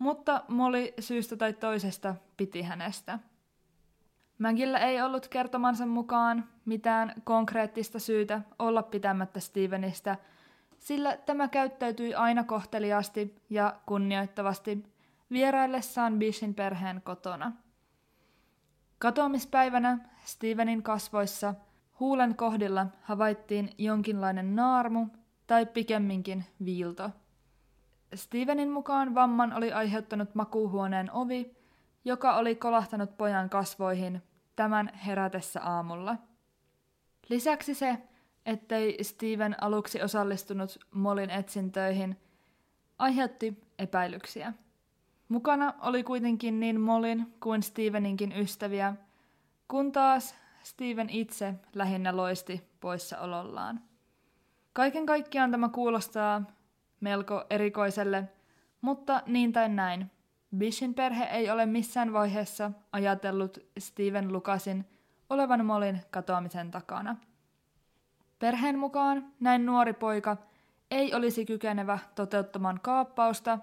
mutta 0.00 0.44
Molly 0.48 0.92
syystä 1.00 1.36
tai 1.36 1.52
toisesta 1.52 2.14
piti 2.36 2.62
hänestä. 2.62 3.18
Magilla 4.38 4.78
ei 4.78 5.02
ollut 5.02 5.28
kertomansa 5.28 5.86
mukaan 5.86 6.48
mitään 6.64 7.14
konkreettista 7.24 7.98
syytä 7.98 8.40
olla 8.58 8.82
pitämättä 8.82 9.40
Stevenistä, 9.40 10.16
sillä 10.78 11.16
tämä 11.16 11.48
käyttäytyi 11.48 12.14
aina 12.14 12.44
kohteliaasti 12.44 13.34
ja 13.50 13.80
kunnioittavasti 13.86 14.84
vieraillessaan 15.30 16.18
Bishin 16.18 16.54
perheen 16.54 17.02
kotona. 17.02 17.52
Katoamispäivänä 18.98 19.98
Stevenin 20.24 20.82
kasvoissa 20.82 21.54
huulen 22.00 22.36
kohdilla 22.36 22.86
havaittiin 23.02 23.70
jonkinlainen 23.78 24.56
naarmu 24.56 25.06
tai 25.46 25.66
pikemminkin 25.66 26.44
viilto– 26.64 27.10
Stevenin 28.14 28.70
mukaan 28.70 29.14
vamman 29.14 29.52
oli 29.52 29.72
aiheuttanut 29.72 30.34
makuuhuoneen 30.34 31.12
ovi, 31.12 31.56
joka 32.04 32.36
oli 32.36 32.54
kolahtanut 32.54 33.16
pojan 33.16 33.50
kasvoihin 33.50 34.22
tämän 34.56 34.94
herätessä 34.94 35.60
aamulla. 35.62 36.16
Lisäksi 37.28 37.74
se, 37.74 37.98
ettei 38.46 39.04
Steven 39.04 39.62
aluksi 39.62 40.02
osallistunut 40.02 40.78
Molin 40.90 41.30
etsintöihin, 41.30 42.16
aiheutti 42.98 43.62
epäilyksiä. 43.78 44.52
Mukana 45.28 45.74
oli 45.80 46.02
kuitenkin 46.02 46.60
niin 46.60 46.80
Molin 46.80 47.34
kuin 47.40 47.62
Steveninkin 47.62 48.32
ystäviä, 48.32 48.94
kun 49.68 49.92
taas 49.92 50.34
Steven 50.62 51.10
itse 51.10 51.54
lähinnä 51.74 52.16
loisti 52.16 52.62
poissaolollaan. 52.80 53.80
Kaiken 54.72 55.06
kaikkiaan 55.06 55.50
tämä 55.50 55.68
kuulostaa 55.68 56.42
melko 57.00 57.44
erikoiselle, 57.50 58.28
mutta 58.80 59.22
niin 59.26 59.52
tai 59.52 59.68
näin. 59.68 60.10
Bishin 60.56 60.94
perhe 60.94 61.24
ei 61.24 61.50
ole 61.50 61.66
missään 61.66 62.12
vaiheessa 62.12 62.70
ajatellut 62.92 63.58
Steven 63.78 64.32
Lucasin 64.32 64.86
olevan 65.30 65.66
Molin 65.66 66.00
katoamisen 66.10 66.70
takana. 66.70 67.16
Perheen 68.38 68.78
mukaan 68.78 69.32
näin 69.40 69.66
nuori 69.66 69.92
poika 69.92 70.36
ei 70.90 71.14
olisi 71.14 71.46
kykenevä 71.46 71.98
toteuttamaan 72.14 72.80
kaappausta 72.82 73.58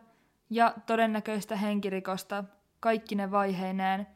ja 0.49 0.73
todennäköistä 0.85 1.55
henkirikosta 1.55 2.43
kaikkine 2.79 3.31
vaiheineen, 3.31 4.07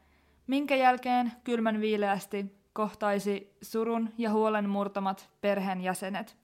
minkä 0.46 0.76
jälkeen 0.76 1.32
kylmän 1.44 1.80
viileästi 1.80 2.56
kohtaisi 2.72 3.56
surun 3.62 4.10
ja 4.18 4.30
huolen 4.30 4.68
murtamat 4.68 5.30
perheenjäsenet. 5.40 6.36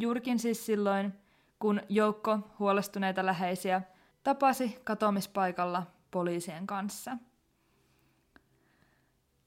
Juurikin 0.00 0.38
siis 0.38 0.66
silloin, 0.66 1.14
kun 1.58 1.80
joukko 1.88 2.38
huolestuneita 2.58 3.26
läheisiä 3.26 3.82
tapasi 4.24 4.80
katoamispaikalla 4.84 5.86
poliisien 6.10 6.66
kanssa. 6.66 7.16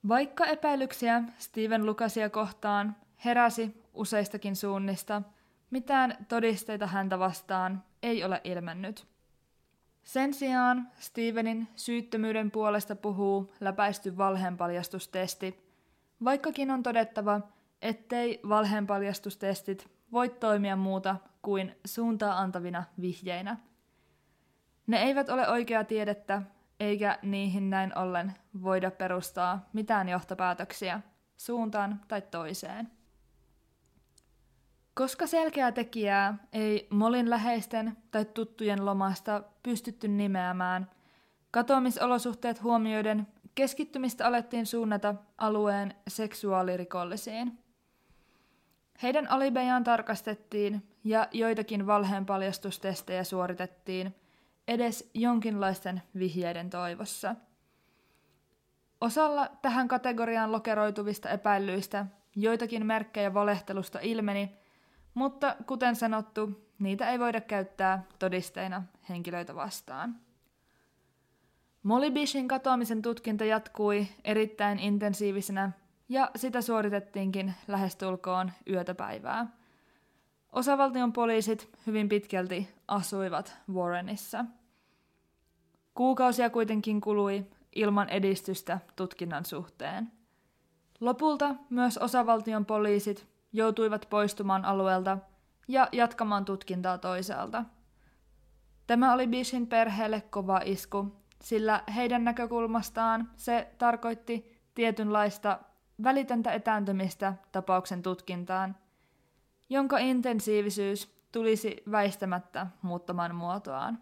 Vaikka 0.07 0.45
epäilyksiä 0.45 1.23
Steven 1.37 1.85
Lukasia 1.85 2.29
kohtaan 2.29 2.95
heräsi 3.25 3.83
useistakin 3.93 4.55
suunnista, 4.55 5.21
mitään 5.71 6.25
todisteita 6.27 6.87
häntä 6.87 7.19
vastaan 7.19 7.83
ei 8.03 8.23
ole 8.23 8.41
ilmennyt. 8.43 9.07
Sen 10.03 10.33
sijaan 10.33 10.87
Stevenin 10.99 11.67
syyttömyyden 11.75 12.51
puolesta 12.51 12.95
puhuu 12.95 13.53
läpäisty 13.59 14.17
valheenpaljastustesti, 14.17 15.71
vaikkakin 16.23 16.71
on 16.71 16.83
todettava, 16.83 17.41
ettei 17.81 18.39
valheenpaljastustestit 18.49 19.89
voi 20.11 20.29
toimia 20.29 20.75
muuta 20.75 21.15
kuin 21.41 21.75
suuntaa 21.85 22.39
antavina 22.39 22.83
vihjeinä. 23.01 23.57
Ne 24.87 24.97
eivät 24.97 25.29
ole 25.29 25.47
oikeaa 25.49 25.83
tiedettä, 25.83 26.41
eikä 26.79 27.19
niihin 27.21 27.69
näin 27.69 27.97
ollen 27.97 28.33
voida 28.61 28.91
perustaa 28.91 29.69
mitään 29.73 30.09
johtopäätöksiä 30.09 31.01
suuntaan 31.37 32.01
tai 32.07 32.21
toiseen. 32.21 32.91
Koska 34.93 35.27
selkeää 35.27 35.71
tekijää 35.71 36.37
ei 36.53 36.87
Molin 36.89 37.29
läheisten 37.29 37.97
tai 38.11 38.25
tuttujen 38.25 38.85
lomasta 38.85 39.43
pystytty 39.63 40.07
nimeämään, 40.07 40.91
katoamisolosuhteet 41.51 42.63
huomioiden 42.63 43.27
keskittymistä 43.55 44.27
alettiin 44.27 44.65
suunnata 44.65 45.15
alueen 45.37 45.95
seksuaalirikollisiin. 46.07 47.60
Heidän 49.03 49.31
alibejaan 49.31 49.83
tarkastettiin 49.83 50.87
ja 51.03 51.27
joitakin 51.31 51.87
valheenpaljastustestejä 51.87 53.23
suoritettiin 53.23 54.15
edes 54.67 55.09
jonkinlaisten 55.13 56.01
vihjeiden 56.19 56.69
toivossa. 56.69 57.35
Osalla 59.01 59.49
tähän 59.61 59.87
kategoriaan 59.87 60.51
lokeroituvista 60.51 61.29
epäilyistä 61.29 62.05
joitakin 62.35 62.85
merkkejä 62.85 63.33
valehtelusta 63.33 63.99
ilmeni, 64.01 64.57
mutta 65.13 65.55
kuten 65.67 65.95
sanottu, 65.95 66.67
niitä 66.79 67.09
ei 67.09 67.19
voida 67.19 67.41
käyttää 67.41 68.03
todisteina 68.19 68.83
henkilöitä 69.09 69.55
vastaan. 69.55 70.15
Molly 71.83 72.11
Bishin 72.11 72.47
katoamisen 72.47 73.01
tutkinta 73.01 73.45
jatkui 73.45 74.07
erittäin 74.23 74.79
intensiivisenä 74.79 75.71
ja 76.11 76.31
sitä 76.35 76.61
suoritettiinkin 76.61 77.53
lähestulkoon 77.67 78.51
yötäpäivää. 78.69 79.47
Osavaltion 80.51 81.13
poliisit 81.13 81.69
hyvin 81.87 82.09
pitkälti 82.09 82.69
asuivat 82.87 83.57
Warrenissa. 83.73 84.45
Kuukausia 85.93 86.49
kuitenkin 86.49 87.01
kului 87.01 87.45
ilman 87.75 88.09
edistystä 88.09 88.79
tutkinnan 88.95 89.45
suhteen. 89.45 90.11
Lopulta 90.99 91.55
myös 91.69 91.97
osavaltion 91.97 92.65
poliisit 92.65 93.27
joutuivat 93.53 94.07
poistumaan 94.09 94.65
alueelta 94.65 95.17
ja 95.67 95.89
jatkamaan 95.91 96.45
tutkintaa 96.45 96.97
toisaalta. 96.97 97.65
Tämä 98.87 99.13
oli 99.13 99.27
Bishin 99.27 99.67
perheelle 99.67 100.21
kova 100.21 100.61
isku, 100.65 101.07
sillä 101.41 101.83
heidän 101.95 102.23
näkökulmastaan 102.23 103.29
se 103.35 103.71
tarkoitti 103.77 104.61
tietynlaista 104.75 105.59
välitöntä 106.03 106.51
etääntymistä 106.51 107.33
tapauksen 107.51 108.01
tutkintaan, 108.01 108.75
jonka 109.69 109.97
intensiivisyys 109.97 111.15
tulisi 111.31 111.83
väistämättä 111.91 112.67
muuttamaan 112.81 113.35
muotoaan. 113.35 113.99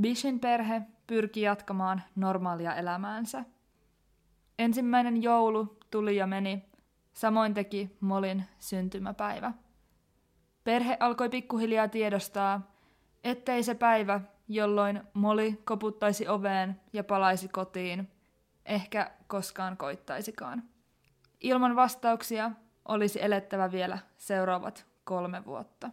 Bishin 0.00 0.40
perhe 0.40 0.82
pyrki 1.06 1.40
jatkamaan 1.40 2.02
normaalia 2.16 2.74
elämäänsä. 2.74 3.44
Ensimmäinen 4.58 5.22
joulu 5.22 5.78
tuli 5.90 6.16
ja 6.16 6.26
meni, 6.26 6.64
samoin 7.12 7.54
teki 7.54 7.96
Molin 8.00 8.44
syntymäpäivä. 8.58 9.52
Perhe 10.64 10.96
alkoi 11.00 11.28
pikkuhiljaa 11.28 11.88
tiedostaa, 11.88 12.72
ettei 13.24 13.62
se 13.62 13.74
päivä, 13.74 14.20
jolloin 14.48 15.02
Moli 15.14 15.60
koputtaisi 15.64 16.28
oveen 16.28 16.80
ja 16.92 17.04
palaisi 17.04 17.48
kotiin, 17.48 18.08
ehkä 18.66 19.10
koskaan 19.26 19.76
koittaisikaan. 19.76 20.62
Ilman 21.40 21.76
vastauksia 21.76 22.50
olisi 22.88 23.22
elettävä 23.22 23.72
vielä 23.72 23.98
seuraavat 24.18 24.86
kolme 25.04 25.44
vuotta. 25.44 25.90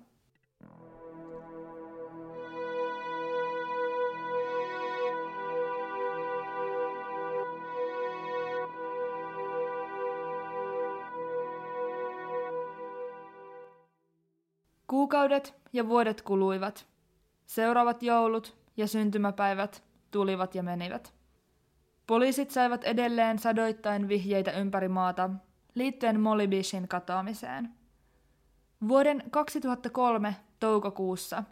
Kuukaudet 14.88 15.56
ja 15.74 15.88
vuodet 15.88 16.22
kuluivat. 16.22 16.88
Seuraavat 17.46 18.04
joulut 18.04 18.58
ja 18.78 18.88
syntymäpäivät 18.88 19.84
tulivat 20.12 20.56
ja 20.56 20.64
menivät. 20.64 21.21
Poliisit 22.12 22.52
saivat 22.52 22.84
edelleen 22.84 23.40
sadoittain 23.40 24.08
vihjeitä 24.08 24.52
ympäri 24.52 24.88
maata 24.88 25.30
liittyen 25.76 26.20
Molly 26.20 26.48
Bishin 26.48 26.88
katoamiseen. 26.88 27.70
Vuoden 28.88 29.24
2003 29.32 30.36
toukokuussa, 30.60 31.44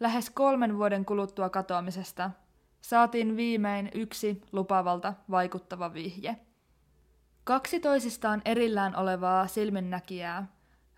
lähes 0.00 0.30
kolmen 0.30 0.78
vuoden 0.78 1.04
kuluttua 1.04 1.48
katoamisesta, 1.48 2.30
saatiin 2.80 3.36
viimein 3.36 3.90
yksi 3.94 4.42
lupavalta 4.52 5.14
vaikuttava 5.30 5.94
vihje. 5.94 6.36
Kaksi 7.44 7.80
toisistaan 7.80 8.42
erillään 8.44 8.96
olevaa 8.96 9.46
silminnäkijää 9.46 10.46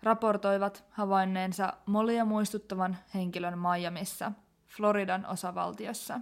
raportoivat 0.03 0.85
havainneensa 0.89 1.73
Mollia 1.85 2.25
muistuttavan 2.25 2.97
henkilön 3.13 3.59
Miamissa, 3.59 4.31
Floridan 4.67 5.25
osavaltiossa. 5.25 6.19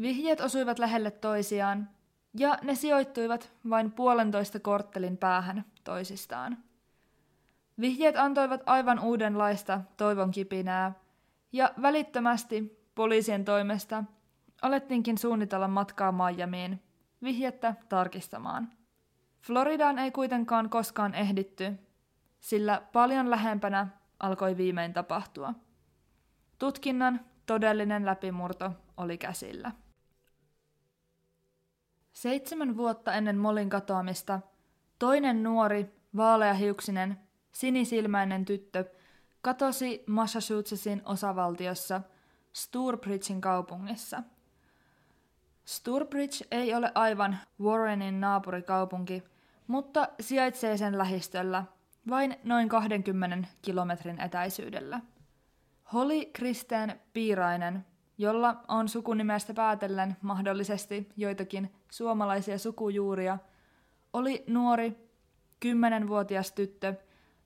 Vihjeet 0.00 0.40
osuivat 0.40 0.78
lähelle 0.78 1.10
toisiaan, 1.10 1.88
ja 2.34 2.58
ne 2.62 2.74
sijoittuivat 2.74 3.52
vain 3.70 3.92
puolentoista 3.92 4.60
korttelin 4.60 5.16
päähän 5.16 5.64
toisistaan. 5.84 6.58
Vihjeet 7.80 8.16
antoivat 8.16 8.62
aivan 8.66 9.00
uudenlaista 9.00 9.80
toivon 9.96 10.30
kipinää, 10.30 10.92
ja 11.52 11.72
välittömästi 11.82 12.86
poliisien 12.94 13.44
toimesta 13.44 14.04
alettiinkin 14.62 15.18
suunnitella 15.18 15.68
matkaa 15.68 16.12
Miamiin 16.12 16.82
vihjettä 17.22 17.74
tarkistamaan. 17.88 18.72
Floridaan 19.42 19.98
ei 19.98 20.10
kuitenkaan 20.10 20.70
koskaan 20.70 21.14
ehditty, 21.14 21.72
sillä 22.40 22.82
paljon 22.92 23.30
lähempänä 23.30 23.86
alkoi 24.20 24.56
viimein 24.56 24.92
tapahtua. 24.92 25.54
Tutkinnan 26.58 27.20
todellinen 27.46 28.06
läpimurto 28.06 28.72
oli 28.96 29.18
käsillä. 29.18 29.72
Seitsemän 32.18 32.76
vuotta 32.76 33.12
ennen 33.12 33.38
Molin 33.38 33.70
katoamista 33.70 34.40
toinen 34.98 35.42
nuori, 35.42 35.86
vaaleahiuksinen, 36.16 37.18
sinisilmäinen 37.52 38.44
tyttö 38.44 38.84
katosi 39.42 40.04
Massachusettsin 40.06 41.02
osavaltiossa 41.04 42.00
Sturbridgein 42.52 43.40
kaupungissa. 43.40 44.22
Sturbridge 45.64 46.44
ei 46.50 46.74
ole 46.74 46.92
aivan 46.94 47.38
Warrenin 47.60 48.20
naapurikaupunki, 48.20 49.22
mutta 49.66 50.08
sijaitsee 50.20 50.76
sen 50.76 50.98
lähistöllä– 50.98 51.64
vain 52.10 52.36
noin 52.44 52.68
20 52.68 53.48
kilometrin 53.62 54.20
etäisyydellä. 54.20 55.00
Holly 55.92 56.24
Kristeen 56.32 57.00
Piirainen, 57.12 57.86
jolla 58.18 58.56
on 58.68 58.88
sukunimestä 58.88 59.54
päätellen 59.54 60.16
mahdollisesti 60.22 61.08
joitakin 61.16 61.72
suomalaisia 61.90 62.58
sukujuuria, 62.58 63.38
oli 64.12 64.44
nuori, 64.46 65.08
kymmenenvuotias 65.60 66.52
tyttö, 66.52 66.94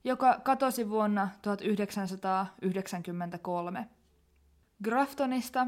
joka 0.05 0.41
katosi 0.43 0.91
vuonna 0.91 1.29
1993. 1.43 3.89
Graftonista, 4.85 5.67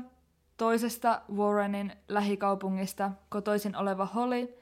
toisesta 0.57 1.21
Warrenin 1.37 1.93
lähikaupungista 2.09 3.11
kotoisin 3.29 3.77
oleva 3.77 4.07
Holly, 4.07 4.55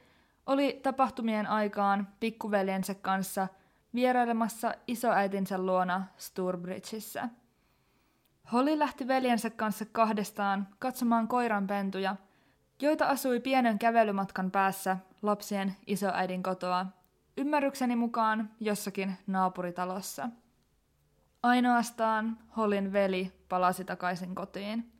oli 0.45 0.79
tapahtumien 0.83 1.47
aikaan 1.47 2.07
pikkuveljensä 2.19 2.95
kanssa– 2.95 3.47
vierailemassa 3.93 4.75
isoäitinsä 4.87 5.57
luona 5.57 6.05
Sturbridgeissa. 6.17 7.29
Holly 8.51 8.79
lähti 8.79 9.07
veljensä 9.07 9.49
kanssa 9.49 9.85
kahdestaan 9.91 10.67
katsomaan 10.79 11.27
koiranpentuja, 11.27 12.15
joita 12.81 13.05
asui 13.05 13.39
pienen 13.39 13.79
kävelymatkan 13.79 14.51
päässä 14.51 14.97
lapsien 15.21 15.75
isoäidin 15.87 16.43
kotoa, 16.43 16.85
ymmärrykseni 17.37 17.95
mukaan 17.95 18.49
jossakin 18.59 19.17
naapuritalossa. 19.27 20.29
Ainoastaan 21.43 22.37
Hollin 22.57 22.93
veli 22.93 23.31
palasi 23.49 23.85
takaisin 23.85 24.35
kotiin. 24.35 24.91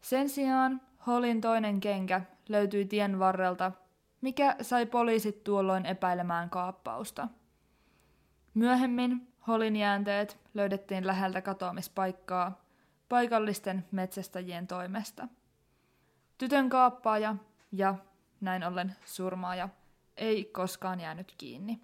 Sen 0.00 0.28
sijaan 0.28 0.80
Hollin 1.06 1.40
toinen 1.40 1.80
kenkä 1.80 2.20
löytyi 2.48 2.84
tien 2.84 3.18
varrelta, 3.18 3.72
mikä 4.20 4.56
sai 4.60 4.86
poliisit 4.86 5.44
tuolloin 5.44 5.86
epäilemään 5.86 6.50
kaappausta. 6.50 7.28
Myöhemmin 8.54 9.33
Holin 9.46 9.76
jäänteet 9.76 10.38
löydettiin 10.54 11.06
läheltä 11.06 11.42
katoamispaikkaa 11.42 12.64
paikallisten 13.08 13.84
metsästäjien 13.90 14.66
toimesta. 14.66 15.28
Tytön 16.38 16.68
kaappaaja 16.68 17.36
ja 17.72 17.94
näin 18.40 18.64
ollen 18.64 18.96
surmaaja 19.04 19.68
ei 20.16 20.44
koskaan 20.44 21.00
jäänyt 21.00 21.34
kiinni. 21.38 21.80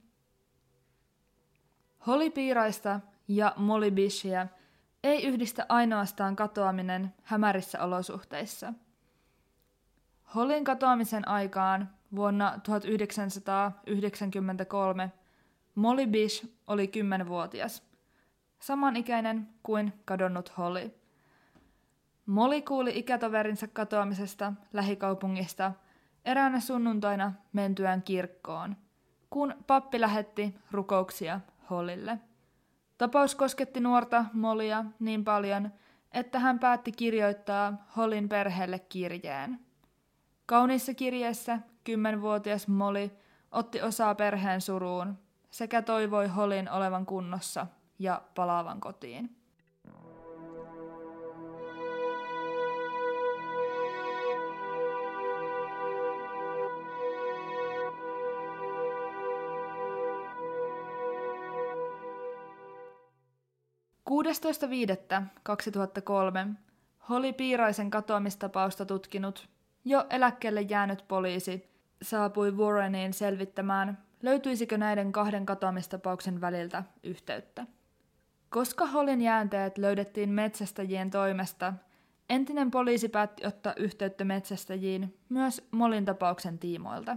Holly 2.06 2.30
Piiraista 2.30 3.00
ja 3.28 3.52
Molly 3.56 3.90
Bishia 3.90 4.46
ei 5.02 5.26
yhdistä 5.26 5.66
ainoastaan 5.68 6.36
katoaminen 6.36 7.14
hämärissä 7.22 7.84
olosuhteissa. 7.84 8.72
Hollin 10.34 10.64
katoamisen 10.64 11.28
aikaan 11.28 11.90
vuonna 12.16 12.61
1993 12.62 15.12
Molly 15.74 16.06
Bish 16.06 16.46
oli 16.66 16.88
kymmenvuotias, 16.88 17.82
samanikäinen 18.58 19.48
kuin 19.62 19.92
kadonnut 20.04 20.58
Holly. 20.58 20.94
Molly 22.26 22.62
kuuli 22.62 22.98
ikätoverinsa 22.98 23.68
katoamisesta 23.68 24.52
lähikaupungista 24.72 25.72
eräänä 26.24 26.60
sunnuntaina 26.60 27.32
mentyään 27.52 28.02
kirkkoon, 28.02 28.76
kun 29.30 29.54
pappi 29.66 30.00
lähetti 30.00 30.54
rukouksia 30.70 31.40
Hollylle. 31.70 32.18
Tapaus 32.98 33.34
kosketti 33.34 33.80
nuorta 33.80 34.24
Molia 34.32 34.84
niin 35.00 35.24
paljon, 35.24 35.72
että 36.12 36.38
hän 36.38 36.58
päätti 36.58 36.92
kirjoittaa 36.92 37.86
Hollin 37.96 38.28
perheelle 38.28 38.78
kirjeen. 38.78 39.60
Kauniissa 40.46 40.94
kirjeessä 40.94 41.58
kymmenvuotias 41.84 42.68
Molly 42.68 43.10
otti 43.52 43.82
osaa 43.82 44.14
perheen 44.14 44.60
suruun 44.60 45.18
sekä 45.51 45.82
toivoi 45.82 46.28
Holin 46.28 46.70
olevan 46.70 47.07
kunnossa 47.07 47.66
ja 47.98 48.22
palaavan 48.34 48.80
kotiin. 48.80 49.40
2003 65.42 66.46
Holly 67.09 67.32
Piiraisen 67.32 67.90
katoamistapausta 67.90 68.86
tutkinut, 68.86 69.48
jo 69.84 70.07
eläkkeelle 70.11 70.61
jäänyt 70.61 71.05
poliisi 71.09 71.70
saapui 72.03 72.51
Warreniin 72.51 73.12
selvittämään, 73.12 73.98
löytyisikö 74.22 74.78
näiden 74.78 75.12
kahden 75.12 75.46
katoamistapauksen 75.46 76.40
väliltä 76.40 76.84
yhteyttä. 77.02 77.66
Koska 78.48 78.86
Holin 78.86 79.20
jäänteet 79.20 79.78
löydettiin 79.78 80.30
metsästäjien 80.30 81.10
toimesta, 81.10 81.72
entinen 82.30 82.70
poliisi 82.70 83.08
päätti 83.08 83.46
ottaa 83.46 83.72
yhteyttä 83.76 84.24
metsästäjiin 84.24 85.18
myös 85.28 85.68
Molin 85.70 86.04
tapauksen 86.04 86.58
tiimoilta. 86.58 87.16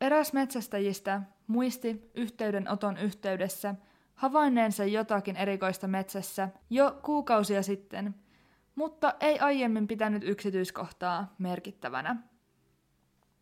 Eräs 0.00 0.32
metsästäjistä 0.32 1.22
muisti 1.46 2.10
yhteydenoton 2.14 2.96
yhteydessä 2.98 3.74
havainneensa 4.14 4.84
jotakin 4.84 5.36
erikoista 5.36 5.88
metsässä 5.88 6.48
jo 6.70 6.98
kuukausia 7.02 7.62
sitten, 7.62 8.14
mutta 8.74 9.14
ei 9.20 9.38
aiemmin 9.38 9.86
pitänyt 9.86 10.22
yksityiskohtaa 10.24 11.34
merkittävänä. 11.38 12.16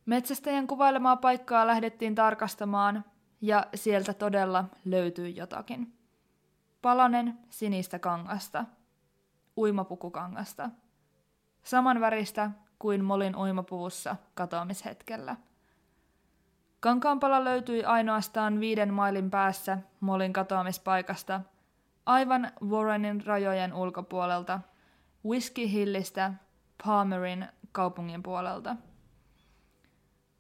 Metsästäjän 0.07 0.67
kuvailemaa 0.67 1.17
paikkaa 1.17 1.67
lähdettiin 1.67 2.15
tarkastamaan 2.15 3.05
ja 3.41 3.67
sieltä 3.75 4.15
todella 4.15 4.65
löytyi 4.85 5.37
jotakin. 5.37 5.99
Palanen 6.83 7.39
sinistä 7.51 7.99
kangasta. 7.99 8.65
Uimapukukangasta. 9.57 10.71
Saman 11.63 12.01
väristä 12.01 12.51
kuin 12.79 13.05
Molin 13.05 13.37
uimapuvussa 13.37 14.17
katoamishetkellä. 14.35 15.37
Kankaanpala 16.81 17.45
löytyi 17.45 17.85
ainoastaan 17.85 18.61
viiden 18.61 18.95
mailin 18.95 19.31
päässä 19.31 19.79
Molin 20.01 20.33
katoamispaikasta, 20.33 21.41
aivan 22.07 22.53
Warrenin 22.69 23.27
rajojen 23.27 23.75
ulkopuolelta, 23.75 24.61
Whiskey 25.25 25.73
Hillistä 25.73 26.33
Palmerin 26.85 27.47
kaupungin 27.73 28.23
puolelta. 28.23 28.77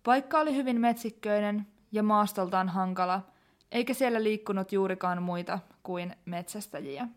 Paikka 0.03 0.41
oli 0.41 0.57
hyvin 0.57 0.81
metsikköinen 0.81 1.67
ja 1.93 2.03
maastoltaan 2.03 2.69
hankala, 2.69 3.23
eikä 3.73 3.95
siellä 3.95 4.23
liikkunut 4.23 4.73
juurikaan 4.73 5.23
muita 5.23 5.59
kuin 5.83 6.17
metsästäjiä. 6.25 7.09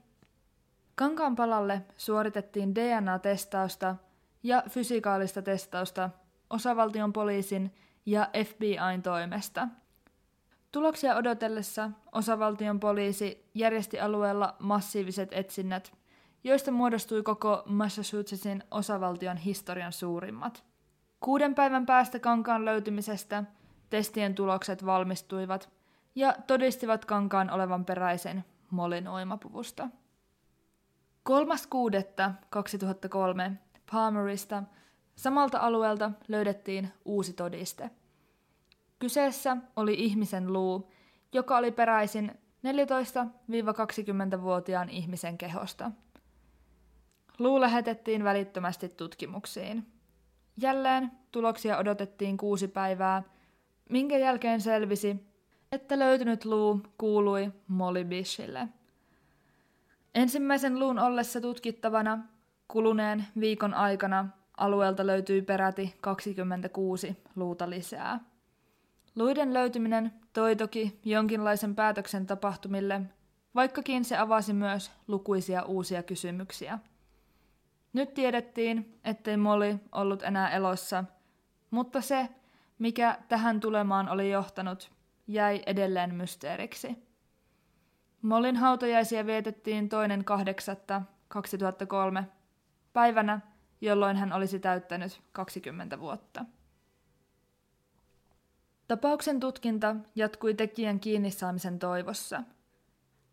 Kankaan 0.95 1.36
palalle 1.36 1.81
suoritettiin 1.97 2.75
DNA-testausta 2.75 3.95
ja 4.43 4.63
fysikaalista 4.69 5.41
testausta 5.41 6.09
osavaltion 6.49 7.13
poliisin 7.13 7.75
ja 8.05 8.29
FBIn 8.45 9.01
toimesta. 9.03 9.67
Tuloksia 10.71 11.15
odotellessa 11.15 11.91
osavaltion 12.11 12.79
poliisi 12.79 13.49
järjesti 13.53 13.99
alueella 13.99 14.55
massiiviset 14.59 15.29
etsinnät, 15.31 15.93
joista 16.43 16.71
muodostui 16.71 17.23
koko 17.23 17.63
Massachusettsin 17.65 18.63
osavaltion 18.71 19.38
historian 19.38 19.93
suurimmat. 19.93 20.63
Kuuden 21.20 21.55
päivän 21.55 21.86
päästä 21.86 22.20
kankaan 22.20 22.66
löytymisestä 22.66 23.43
testien 23.89 24.36
tulokset 24.36 24.86
valmistuivat 24.86 25.70
ja 26.16 26.36
todistivat 26.47 27.05
kankaan 27.05 27.49
olevan 27.49 27.86
peräisen 27.86 28.45
Molin 28.72 29.07
oimapuvusta. 29.07 29.89
3.6.2003 31.30 33.51
Palmerista 33.91 34.63
samalta 35.16 35.59
alueelta 35.59 36.11
löydettiin 36.28 36.93
uusi 37.05 37.34
todiste. 37.34 37.89
Kyseessä 38.99 39.57
oli 39.76 39.93
ihmisen 39.93 40.53
luu, 40.53 40.91
joka 41.34 41.57
oli 41.57 41.72
peräisin 41.72 42.32
14-20-vuotiaan 42.68 44.89
ihmisen 44.89 45.38
kehosta. 45.38 45.91
Luu 47.39 47.61
lähetettiin 47.61 48.24
välittömästi 48.24 48.89
tutkimuksiin. 48.89 49.94
Jälleen 50.58 51.12
tuloksia 51.32 51.78
odotettiin 51.78 52.38
kuusi 52.38 52.68
päivää, 52.68 53.24
minkä 53.89 54.18
jälkeen 54.18 54.62
selvisi, 54.62 55.26
että 55.72 55.99
löytynyt 55.99 56.45
luu 56.45 56.82
kuului 56.97 57.51
Molly 57.68 58.03
Bishille. 58.03 58.68
Ensimmäisen 60.16 60.80
luun 60.80 60.99
ollessa 60.99 61.41
tutkittavana 61.41 62.20
kuluneen 62.68 63.26
viikon 63.39 63.74
aikana 63.74 64.28
alueelta 64.58 65.08
löytyi 65.08 65.41
peräti 65.41 65.95
26 66.01 67.18
luuta 67.36 67.70
lisää. 67.70 68.20
Luiden 69.16 69.53
löytyminen 69.53 70.14
toi 70.34 70.56
toki 70.56 70.99
jonkinlaisen 71.06 71.76
päätöksen 71.76 72.26
tapahtumille, 72.26 73.01
vaikkakin 73.56 74.06
se 74.06 74.18
avasi 74.18 74.53
myös 74.53 74.91
lukuisia 75.08 75.64
uusia 75.64 76.03
kysymyksiä. 76.03 76.80
Nyt 77.95 78.13
tiedettiin, 78.13 78.99
ettei 79.03 79.37
Molly 79.37 79.79
ollut 79.91 80.23
enää 80.23 80.49
elossa, 80.49 81.03
mutta 81.71 82.01
se, 82.01 82.29
mikä 82.79 83.19
tähän 83.27 83.59
tulemaan 83.59 84.09
oli 84.09 84.31
johtanut, 84.31 84.91
jäi 85.27 85.61
edelleen 85.65 86.15
mysteeriksi. 86.15 86.97
Mollin 88.21 88.55
hautajaisia 88.55 89.25
vietettiin 89.25 89.89
toinen 89.89 90.25
kahdeksatta 90.25 91.01
2003, 91.27 92.27
päivänä, 92.93 93.39
jolloin 93.81 94.17
hän 94.17 94.33
olisi 94.33 94.59
täyttänyt 94.59 95.21
20 95.31 95.99
vuotta. 95.99 96.45
Tapauksen 98.87 99.39
tutkinta 99.39 99.95
jatkui 100.15 100.53
tekijän 100.53 100.99
kiinni 100.99 101.31
saamisen 101.31 101.79
toivossa. 101.79 102.43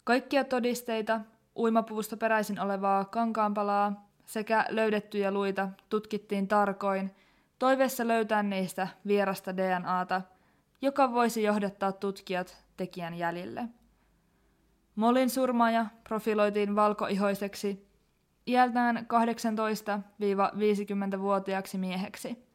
Kaikkia 0.04 0.44
todisteita, 0.44 1.20
uimapuvusta 1.56 2.16
peräisin 2.16 2.60
olevaa 2.60 3.04
kankaanpalaa 3.04 4.11
sekä 4.26 4.66
löydettyjä 4.68 5.30
luita 5.30 5.68
tutkittiin 5.88 6.48
tarkoin, 6.48 7.14
toiveessa 7.58 8.08
löytää 8.08 8.42
niistä 8.42 8.88
vierasta 9.06 9.56
DNAta, 9.56 10.22
joka 10.82 11.12
voisi 11.12 11.42
johdattaa 11.42 11.92
tutkijat 11.92 12.64
tekijän 12.76 13.14
jäljille. 13.14 13.68
Molin 14.96 15.30
surmaaja 15.30 15.86
profiloitiin 16.04 16.76
valkoihoiseksi 16.76 17.88
iältään 18.46 19.06
18-50-vuotiaaksi 21.16 21.78
mieheksi. 21.78 22.46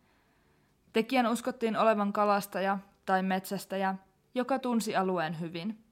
Tekijän 0.94 1.28
uskottiin 1.28 1.78
olevan 1.78 2.14
kalastaja 2.14 2.78
tai 3.06 3.24
metsästäjä, 3.24 3.96
joka 4.36 4.60
tunsi 4.60 4.96
alueen 4.96 5.40
hyvin. 5.40 5.84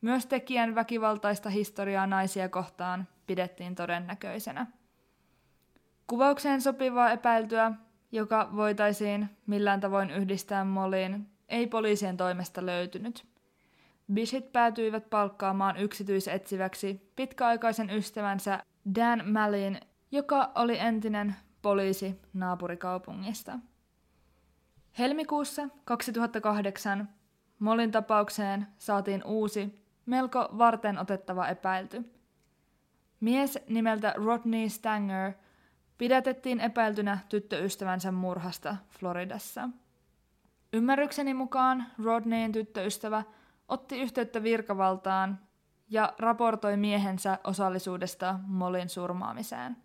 Myös 0.00 0.26
tekijän 0.26 0.74
väkivaltaista 0.74 1.50
historiaa 1.50 2.06
naisia 2.06 2.48
kohtaan 2.48 3.08
pidettiin 3.26 3.74
todennäköisenä. 3.74 4.66
Kuvaukseen 6.06 6.60
sopivaa 6.60 7.10
epäiltyä, 7.10 7.72
joka 8.12 8.50
voitaisiin 8.56 9.28
millään 9.46 9.80
tavoin 9.80 10.10
yhdistää 10.10 10.64
Moliin, 10.64 11.26
ei 11.48 11.66
poliisien 11.66 12.16
toimesta 12.16 12.66
löytynyt. 12.66 13.26
Bishit 14.12 14.52
päätyivät 14.52 15.10
palkkaamaan 15.10 15.76
yksityisetsiväksi 15.76 17.12
pitkäaikaisen 17.16 17.90
ystävänsä 17.90 18.62
Dan 18.94 19.22
Mallin, 19.32 19.80
joka 20.12 20.52
oli 20.54 20.78
entinen 20.78 21.36
poliisi 21.62 22.20
naapurikaupungista. 22.34 23.58
Helmikuussa 24.98 25.68
2008 25.84 27.08
Molin 27.58 27.90
tapaukseen 27.90 28.66
saatiin 28.78 29.24
uusi, 29.24 29.84
melko 30.06 30.48
varten 30.58 30.98
otettava 30.98 31.48
epäilty. 31.48 32.04
Mies 33.20 33.58
nimeltä 33.68 34.14
Rodney 34.16 34.68
Stanger 34.68 35.32
pidätettiin 35.98 36.60
epäiltynä 36.60 37.18
tyttöystävänsä 37.28 38.12
murhasta 38.12 38.76
Floridassa. 38.98 39.68
Ymmärrykseni 40.72 41.34
mukaan 41.34 41.86
Rodneyin 42.04 42.52
tyttöystävä 42.52 43.22
otti 43.68 44.00
yhteyttä 44.00 44.42
virkavaltaan 44.42 45.38
ja 45.90 46.12
raportoi 46.18 46.76
miehensä 46.76 47.38
osallisuudesta 47.44 48.38
Molin 48.46 48.88
surmaamiseen. 48.88 49.76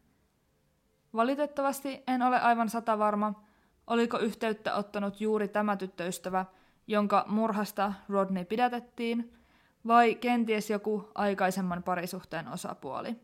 Valitettavasti 1.13 2.03
en 2.07 2.21
ole 2.21 2.39
aivan 2.39 2.69
sata 2.69 2.99
varma, 2.99 3.43
oliko 3.87 4.19
yhteyttä 4.19 4.75
ottanut 4.75 5.21
juuri 5.21 5.47
tämä 5.47 5.75
tyttöystävä, 5.75 6.45
jonka 6.87 7.25
murhasta 7.27 7.93
Rodney 8.09 8.45
pidätettiin, 8.45 9.33
vai 9.87 10.15
kenties 10.15 10.69
joku 10.69 11.11
aikaisemman 11.15 11.83
parisuhteen 11.83 12.47
osapuoli. 12.47 13.15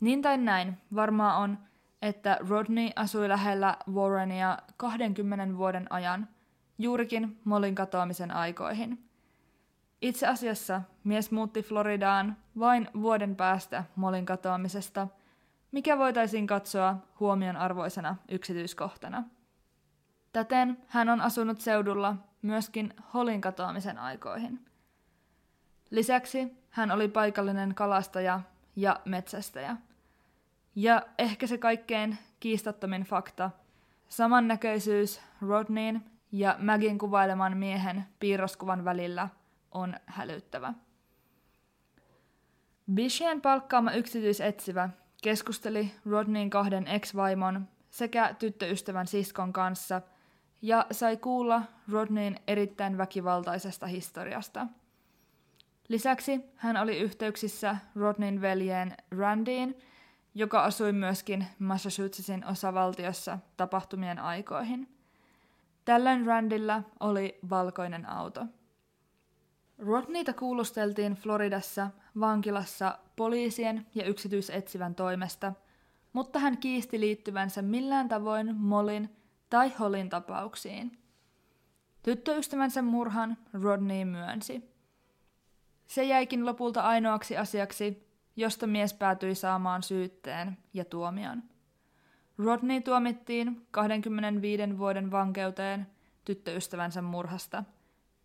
Niin 0.00 0.22
tai 0.22 0.38
näin, 0.38 0.78
varmaa 0.94 1.36
on, 1.38 1.58
että 2.06 2.38
Rodney 2.48 2.90
asui 2.96 3.28
lähellä 3.28 3.76
Warrenia 3.92 4.58
20 4.76 5.56
vuoden 5.56 5.86
ajan, 5.90 6.28
juurikin 6.78 7.40
Molin 7.44 7.74
katoamisen 7.74 8.30
aikoihin– 8.30 8.98
itse 10.02 10.26
asiassa 10.26 10.82
mies 11.04 11.30
muutti 11.30 11.62
Floridaan 11.62 12.36
vain 12.58 12.88
vuoden 13.00 13.36
päästä 13.36 13.84
Molin 13.96 14.26
katoamisesta, 14.26 15.08
mikä 15.72 15.98
voitaisiin 15.98 16.46
katsoa 16.46 16.96
huomion 17.20 17.56
arvoisena 17.56 18.16
yksityiskohtana. 18.28 19.24
Täten 20.32 20.78
hän 20.86 21.08
on 21.08 21.20
asunut 21.20 21.60
seudulla 21.60 22.16
myöskin 22.42 22.94
Holin 23.14 23.40
katoamisen 23.40 23.98
aikoihin. 23.98 24.66
Lisäksi 25.90 26.52
hän 26.70 26.90
oli 26.90 27.08
paikallinen 27.08 27.74
kalastaja 27.74 28.40
ja 28.76 29.00
metsästäjä. 29.04 29.76
Ja 30.76 31.02
ehkä 31.18 31.46
se 31.46 31.58
kaikkein 31.58 32.18
kiistattomin 32.40 33.02
fakta, 33.02 33.50
samannäköisyys 34.08 35.20
Rodneyn 35.42 36.04
ja 36.32 36.56
Magin 36.58 36.98
kuvaileman 36.98 37.56
miehen 37.56 38.04
piirroskuvan 38.20 38.84
välillä– 38.84 39.28
on 39.76 39.94
hälyttävä. 40.06 40.74
Bishien 42.94 43.40
palkkaama 43.40 43.92
yksityisetsivä 43.92 44.88
keskusteli 45.22 45.94
Rodneyn 46.06 46.50
kahden 46.50 46.86
ex-vaimon 46.88 47.68
sekä 47.90 48.34
tyttöystävän 48.38 49.06
siskon 49.06 49.52
kanssa 49.52 50.02
ja 50.62 50.86
sai 50.90 51.16
kuulla 51.16 51.62
Rodneyn 51.92 52.40
erittäin 52.46 52.98
väkivaltaisesta 52.98 53.86
historiasta. 53.86 54.66
Lisäksi 55.88 56.40
hän 56.56 56.76
oli 56.76 56.98
yhteyksissä 56.98 57.76
Rodneyn 57.96 58.40
veljeen 58.40 58.94
Randyin, 59.10 59.76
joka 60.38 60.64
asui 60.64 60.92
myöskin 60.92 61.46
Massachusettsin 61.58 62.46
osavaltiossa 62.46 63.38
tapahtumien 63.56 64.18
aikoihin. 64.18 64.88
Tällöin 65.84 66.26
Randilla 66.26 66.82
oli 67.00 67.38
valkoinen 67.50 68.08
auto. 68.08 68.46
Rodneyta 69.78 70.32
kuulusteltiin 70.32 71.14
Floridassa 71.14 71.90
vankilassa 72.20 72.98
poliisien 73.16 73.86
ja 73.94 74.04
yksityisetsivän 74.04 74.94
toimesta, 74.94 75.52
mutta 76.12 76.38
hän 76.38 76.58
kiisti 76.58 77.00
liittyvänsä 77.00 77.62
millään 77.62 78.08
tavoin 78.08 78.56
Molin 78.56 79.16
tai 79.50 79.72
Holin 79.78 80.08
tapauksiin. 80.08 80.98
Tyttöystävänsä 82.02 82.82
murhan 82.82 83.36
Rodney 83.52 84.04
myönsi. 84.04 84.70
Se 85.86 86.04
jäikin 86.04 86.46
lopulta 86.46 86.80
ainoaksi 86.80 87.36
asiaksi, 87.36 88.05
josta 88.36 88.66
mies 88.66 88.94
päätyi 88.94 89.34
saamaan 89.34 89.82
syytteen 89.82 90.58
ja 90.74 90.84
tuomion. 90.84 91.42
Rodney 92.38 92.80
tuomittiin 92.80 93.66
25 93.70 94.78
vuoden 94.78 95.10
vankeuteen 95.10 95.86
tyttöystävänsä 96.24 97.02
murhasta, 97.02 97.64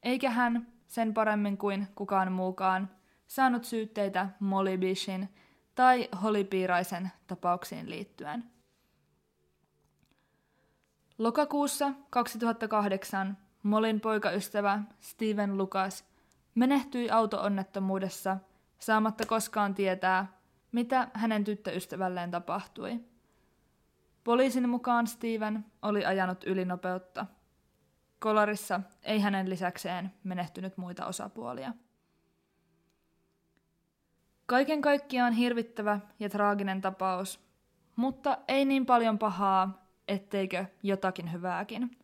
eikä 0.04 0.30
hän 0.30 0.68
sen 0.88 1.14
paremmin 1.14 1.58
kuin 1.58 1.88
kukaan 1.96 2.32
muukaan 2.32 2.90
saanut 3.28 3.66
syytteitä 3.66 4.30
Molly 4.40 4.78
Bishin 4.78 5.30
tai 5.76 6.10
Holly 6.24 6.44
Piiraisen 6.44 7.12
tapauksiin 7.28 7.90
liittyen. 7.90 8.44
Lokakuussa 11.18 11.92
2008 12.10 13.38
Molin 13.64 14.02
poikaystävä 14.02 14.82
Steven 15.00 15.58
Lucas 15.58 16.06
menehtyi 16.56 17.10
autoonnettomuudessa 17.10 18.38
saamatta 18.82 19.26
koskaan 19.26 19.76
tietää, 19.76 20.28
mitä 20.72 21.08
hänen 21.14 21.44
tyttöystävälleen 21.44 22.32
tapahtui. 22.32 23.00
Poliisin 24.24 24.70
mukaan 24.70 25.08
Steven 25.08 25.66
oli 25.82 26.06
ajanut 26.06 26.44
ylinopeutta. 26.44 27.26
Kolarissa 28.20 28.82
ei 29.04 29.20
hänen 29.20 29.50
lisäkseen 29.50 30.14
menehtynyt 30.24 30.78
muita 30.78 31.06
osapuolia. 31.06 31.74
Kaiken 34.46 34.82
kaikkiaan 34.82 35.34
hirvittävä 35.34 36.00
ja 36.20 36.30
traaginen 36.30 36.82
tapaus, 36.82 37.40
mutta 37.96 38.38
ei 38.48 38.66
niin 38.66 38.86
paljon 38.86 39.20
pahaa, 39.20 39.86
etteikö 40.08 40.66
jotakin 40.84 41.32
hyvääkin. 41.32 41.98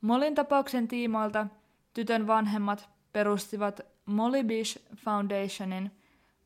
Molin 0.00 0.34
tapauksen 0.34 0.88
tiimoilta 0.88 1.46
tytön 1.94 2.26
vanhemmat 2.26 2.88
perustivat 3.12 3.80
Molly 4.08 4.44
Bish 4.44 4.78
Foundationin, 4.96 5.90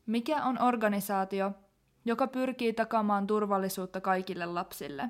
mikä 0.05 0.43
on 0.43 0.61
organisaatio, 0.61 1.51
joka 2.05 2.27
pyrkii 2.27 2.73
takaamaan 2.73 3.27
turvallisuutta 3.27 4.01
kaikille 4.01 4.45
lapsille. 4.45 5.09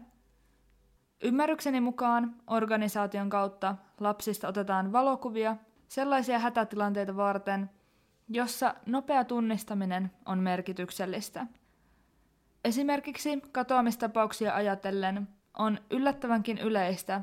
Ymmärrykseni 1.23 1.81
mukaan 1.81 2.35
organisaation 2.47 3.29
kautta 3.29 3.75
lapsista 3.99 4.47
otetaan 4.47 4.91
valokuvia 4.91 5.55
sellaisia 5.87 6.39
hätätilanteita 6.39 7.15
varten, 7.15 7.69
jossa 8.29 8.75
nopea 8.85 9.23
tunnistaminen 9.23 10.11
on 10.25 10.39
merkityksellistä. 10.39 11.47
Esimerkiksi 12.65 13.41
katoamistapauksia 13.51 14.55
ajatellen 14.55 15.27
on 15.57 15.79
yllättävänkin 15.91 16.57
yleistä, 16.57 17.21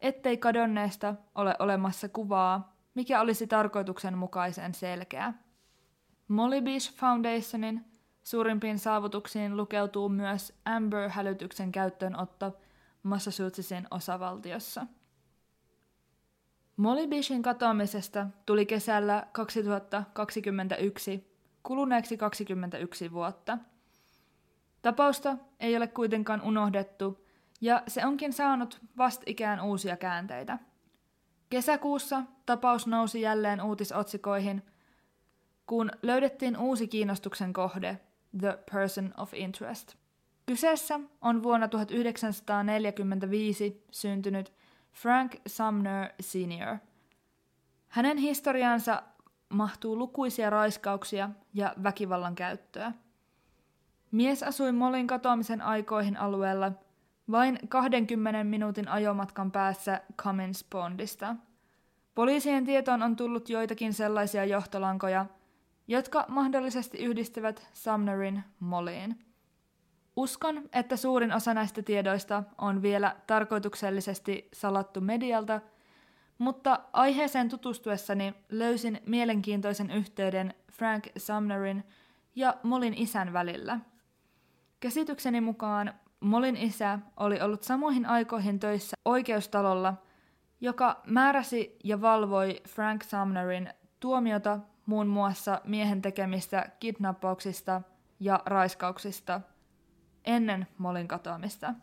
ettei 0.00 0.36
kadonneesta 0.36 1.14
ole 1.34 1.56
olemassa 1.58 2.08
kuvaa, 2.08 2.71
mikä 2.94 3.20
olisi 3.20 3.46
tarkoituksenmukaisen 3.46 4.74
selkeä. 4.74 5.32
Molly 6.28 6.60
Beach 6.60 6.94
Foundationin 6.94 7.84
suurimpiin 8.22 8.78
saavutuksiin 8.78 9.56
lukeutuu 9.56 10.08
myös 10.08 10.52
Amber-hälytyksen 10.64 11.72
käyttöönotto 11.72 12.56
Massachusettsin 13.02 13.86
osavaltiossa. 13.90 14.86
Molly 16.76 17.06
Beachin 17.06 17.42
katoamisesta 17.42 18.26
tuli 18.46 18.66
kesällä 18.66 19.26
2021 19.32 21.32
kuluneeksi 21.62 22.16
21 22.16 23.12
vuotta. 23.12 23.58
Tapausta 24.82 25.36
ei 25.60 25.76
ole 25.76 25.86
kuitenkaan 25.86 26.42
unohdettu 26.42 27.26
ja 27.60 27.82
se 27.86 28.06
onkin 28.06 28.32
saanut 28.32 28.80
vastikään 28.98 29.60
uusia 29.60 29.96
käänteitä. 29.96 30.58
Kesäkuussa 31.52 32.22
tapaus 32.46 32.86
nousi 32.86 33.20
jälleen 33.20 33.62
uutisotsikoihin, 33.62 34.62
kun 35.66 35.90
löydettiin 36.02 36.56
uusi 36.56 36.88
kiinnostuksen 36.88 37.52
kohde, 37.52 38.00
The 38.40 38.58
Person 38.72 39.14
of 39.16 39.34
Interest. 39.34 39.94
Kyseessä 40.46 41.00
on 41.20 41.42
vuonna 41.42 41.68
1945 41.68 43.84
syntynyt 43.90 44.52
Frank 44.92 45.36
Sumner 45.46 46.08
Sr. 46.20 46.76
Hänen 47.88 48.16
historiansa 48.16 49.02
mahtuu 49.48 49.98
lukuisia 49.98 50.50
raiskauksia 50.50 51.30
ja 51.54 51.74
väkivallan 51.82 52.34
käyttöä. 52.34 52.92
Mies 54.10 54.42
asui 54.42 54.72
Molin 54.72 55.06
katoamisen 55.06 55.62
aikoihin 55.62 56.16
alueella 56.16 56.72
vain 57.30 57.58
20 57.68 58.44
minuutin 58.44 58.88
ajomatkan 58.88 59.52
päässä 59.52 60.00
Cummins 60.22 60.64
Pondista. 60.70 61.36
Poliisien 62.14 62.64
tietoon 62.64 63.02
on 63.02 63.16
tullut 63.16 63.48
joitakin 63.48 63.92
sellaisia 63.92 64.44
johtolankoja, 64.44 65.26
jotka 65.88 66.24
mahdollisesti 66.28 66.98
yhdistävät 66.98 67.68
Sumnerin 67.72 68.44
Moliin. 68.60 69.18
Uskon, 70.16 70.68
että 70.72 70.96
suurin 70.96 71.32
osa 71.32 71.54
näistä 71.54 71.82
tiedoista 71.82 72.42
on 72.58 72.82
vielä 72.82 73.16
tarkoituksellisesti 73.26 74.48
salattu 74.52 75.00
medialta, 75.00 75.60
mutta 76.38 76.80
aiheeseen 76.92 77.48
tutustuessani 77.48 78.34
löysin 78.48 79.00
mielenkiintoisen 79.06 79.90
yhteyden 79.90 80.54
Frank 80.72 81.06
Sumnerin 81.16 81.84
ja 82.34 82.56
Molin 82.62 82.94
isän 82.94 83.32
välillä. 83.32 83.80
Käsitykseni 84.80 85.40
mukaan 85.40 85.94
Molin 86.22 86.56
isä 86.56 86.98
oli 87.16 87.40
ollut 87.40 87.62
samoihin 87.62 88.06
aikoihin 88.06 88.58
töissä 88.58 88.96
oikeustalolla, 89.04 89.94
joka 90.60 91.00
määräsi 91.06 91.76
ja 91.84 92.00
valvoi 92.00 92.60
Frank 92.68 93.02
Sumnerin 93.02 93.70
tuomiota 94.00 94.58
muun 94.86 95.06
muassa 95.06 95.60
miehen 95.64 96.02
tekemistä 96.02 96.70
kidnappauksista 96.80 97.82
ja 98.20 98.42
raiskauksista 98.46 99.40
ennen 100.24 100.66
Molin 100.78 101.08
katoamista. 101.08 101.74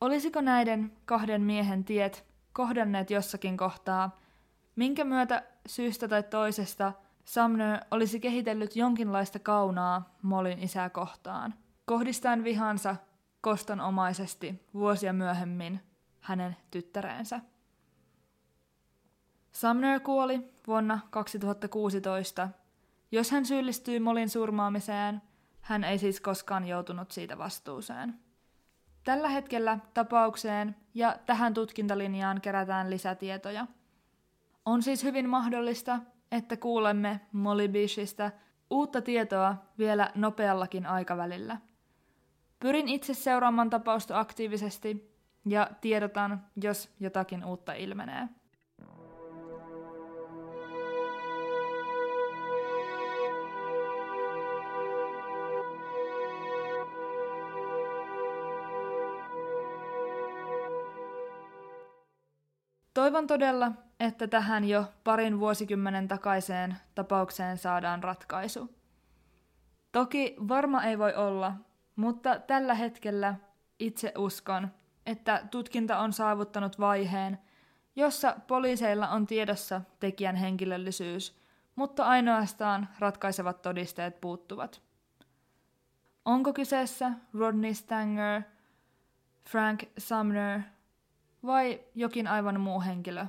Olisiko 0.00 0.40
näiden 0.40 0.92
kahden 1.04 1.42
miehen 1.42 1.84
tiet 1.84 2.26
kohdanneet 2.52 3.10
jossakin 3.10 3.56
kohtaa, 3.56 4.20
minkä 4.76 5.04
myötä 5.04 5.42
syystä 5.66 6.08
tai 6.08 6.22
toisesta 6.22 6.92
Sumner 7.24 7.80
olisi 7.90 8.20
kehitellyt 8.20 8.76
jonkinlaista 8.76 9.38
kaunaa 9.38 10.16
Molin 10.22 10.58
isää 10.58 10.90
kohtaan, 10.90 11.54
kohdistaen 11.84 12.44
vihansa 12.44 12.96
kostonomaisesti 13.40 14.66
vuosia 14.74 15.12
myöhemmin 15.12 15.80
hänen 16.20 16.56
tyttäreensä. 16.70 17.40
Sumner 19.52 20.00
kuoli 20.00 20.52
vuonna 20.66 20.98
2016. 21.10 22.48
Jos 23.12 23.30
hän 23.30 23.46
syyllistyy 23.46 23.98
Molin 23.98 24.28
surmaamiseen, 24.28 25.22
hän 25.60 25.84
ei 25.84 25.98
siis 25.98 26.20
koskaan 26.20 26.68
joutunut 26.68 27.10
siitä 27.10 27.38
vastuuseen. 27.38 28.14
Tällä 29.04 29.28
hetkellä 29.28 29.78
tapaukseen 29.94 30.76
ja 30.94 31.18
tähän 31.26 31.54
tutkintalinjaan 31.54 32.40
kerätään 32.40 32.90
lisätietoja. 32.90 33.66
On 34.64 34.82
siis 34.82 35.04
hyvin 35.04 35.28
mahdollista, 35.28 35.98
että 36.32 36.56
kuulemme 36.56 37.20
Molly 37.32 37.68
Bishistä 37.68 38.32
uutta 38.70 39.02
tietoa 39.02 39.56
vielä 39.78 40.10
nopeallakin 40.14 40.86
aikavälillä. 40.86 41.56
Pyrin 42.60 42.88
itse 42.88 43.14
seuraamaan 43.14 43.70
tapausta 43.70 44.20
aktiivisesti 44.20 45.14
ja 45.46 45.70
tiedotan, 45.80 46.46
jos 46.56 46.90
jotakin 47.00 47.44
uutta 47.44 47.72
ilmenee. 47.72 48.28
Toivon 62.94 63.26
todella, 63.26 63.72
että 64.00 64.26
tähän 64.26 64.64
jo 64.64 64.84
parin 65.04 65.40
vuosikymmenen 65.40 66.08
takaiseen 66.08 66.76
tapaukseen 66.94 67.58
saadaan 67.58 68.02
ratkaisu. 68.02 68.74
Toki 69.92 70.36
varma 70.48 70.84
ei 70.84 70.98
voi 70.98 71.14
olla, 71.14 71.52
mutta 71.96 72.38
tällä 72.38 72.74
hetkellä 72.74 73.34
itse 73.78 74.12
uskon, 74.18 74.68
että 75.06 75.46
tutkinta 75.50 75.98
on 75.98 76.12
saavuttanut 76.12 76.78
vaiheen, 76.78 77.38
jossa 77.96 78.36
poliiseilla 78.46 79.08
on 79.08 79.26
tiedossa 79.26 79.80
tekijän 80.00 80.36
henkilöllisyys, 80.36 81.40
mutta 81.76 82.04
ainoastaan 82.04 82.88
ratkaisevat 82.98 83.62
todisteet 83.62 84.20
puuttuvat. 84.20 84.82
Onko 86.24 86.52
kyseessä 86.52 87.12
Rodney 87.34 87.74
Stanger, 87.74 88.42
Frank 89.48 89.82
Sumner 89.98 90.60
vai 91.46 91.80
jokin 91.94 92.26
aivan 92.26 92.60
muu 92.60 92.80
henkilö? 92.80 93.26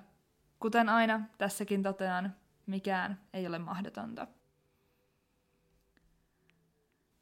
Kuten 0.59 0.89
aina, 0.89 1.21
tässäkin 1.37 1.83
totean, 1.83 2.35
mikään 2.65 3.19
ei 3.33 3.47
ole 3.47 3.59
mahdotonta. 3.59 4.27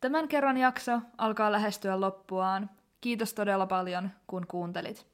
Tämän 0.04 0.28
kerran 0.28 0.58
jakso 0.58 1.02
alkaa 1.18 1.52
lähestyä 1.52 2.02
loppuaan. 2.02 2.70
Kiitos 3.02 3.34
todella 3.34 3.66
paljon, 3.66 4.10
kun 4.28 4.48
kuuntelit. 4.48 5.08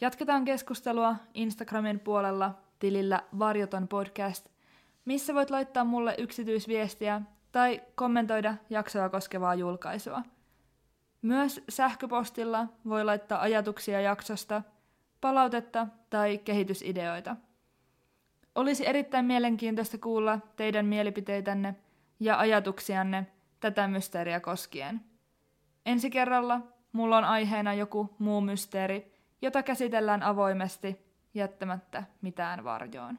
Jatketaan 0.00 0.44
keskustelua 0.44 1.16
Instagramin 1.34 2.00
puolella 2.00 2.58
tilillä 2.78 3.22
Varjoton 3.38 3.88
podcast, 3.88 4.48
missä 5.04 5.34
voit 5.34 5.50
laittaa 5.50 5.84
mulle 5.84 6.14
yksityisviestiä 6.18 7.22
tai 7.52 7.82
kommentoida 7.94 8.54
jaksoa 8.70 9.08
koskevaa 9.08 9.54
julkaisua. 9.54 10.22
Myös 11.22 11.64
sähköpostilla 11.68 12.66
voi 12.88 13.04
laittaa 13.04 13.40
ajatuksia 13.40 14.00
jaksosta, 14.00 14.62
palautetta 15.20 15.86
tai 16.10 16.38
kehitysideoita. 16.38 17.36
Olisi 18.54 18.88
erittäin 18.88 19.24
mielenkiintoista 19.24 19.98
kuulla 19.98 20.38
teidän 20.56 20.86
mielipiteitänne 20.86 21.74
ja 22.20 22.38
ajatuksianne 22.38 23.26
tätä 23.60 23.88
mysteeriä 23.88 24.40
koskien. 24.40 25.00
Ensi 25.86 26.10
kerralla 26.10 26.60
mulla 26.92 27.18
on 27.18 27.24
aiheena 27.24 27.74
joku 27.74 28.14
muu 28.18 28.40
mysteeri, 28.40 29.14
jota 29.42 29.62
käsitellään 29.62 30.22
avoimesti 30.22 31.06
jättämättä 31.34 32.02
mitään 32.22 32.64
varjoon. 32.64 33.18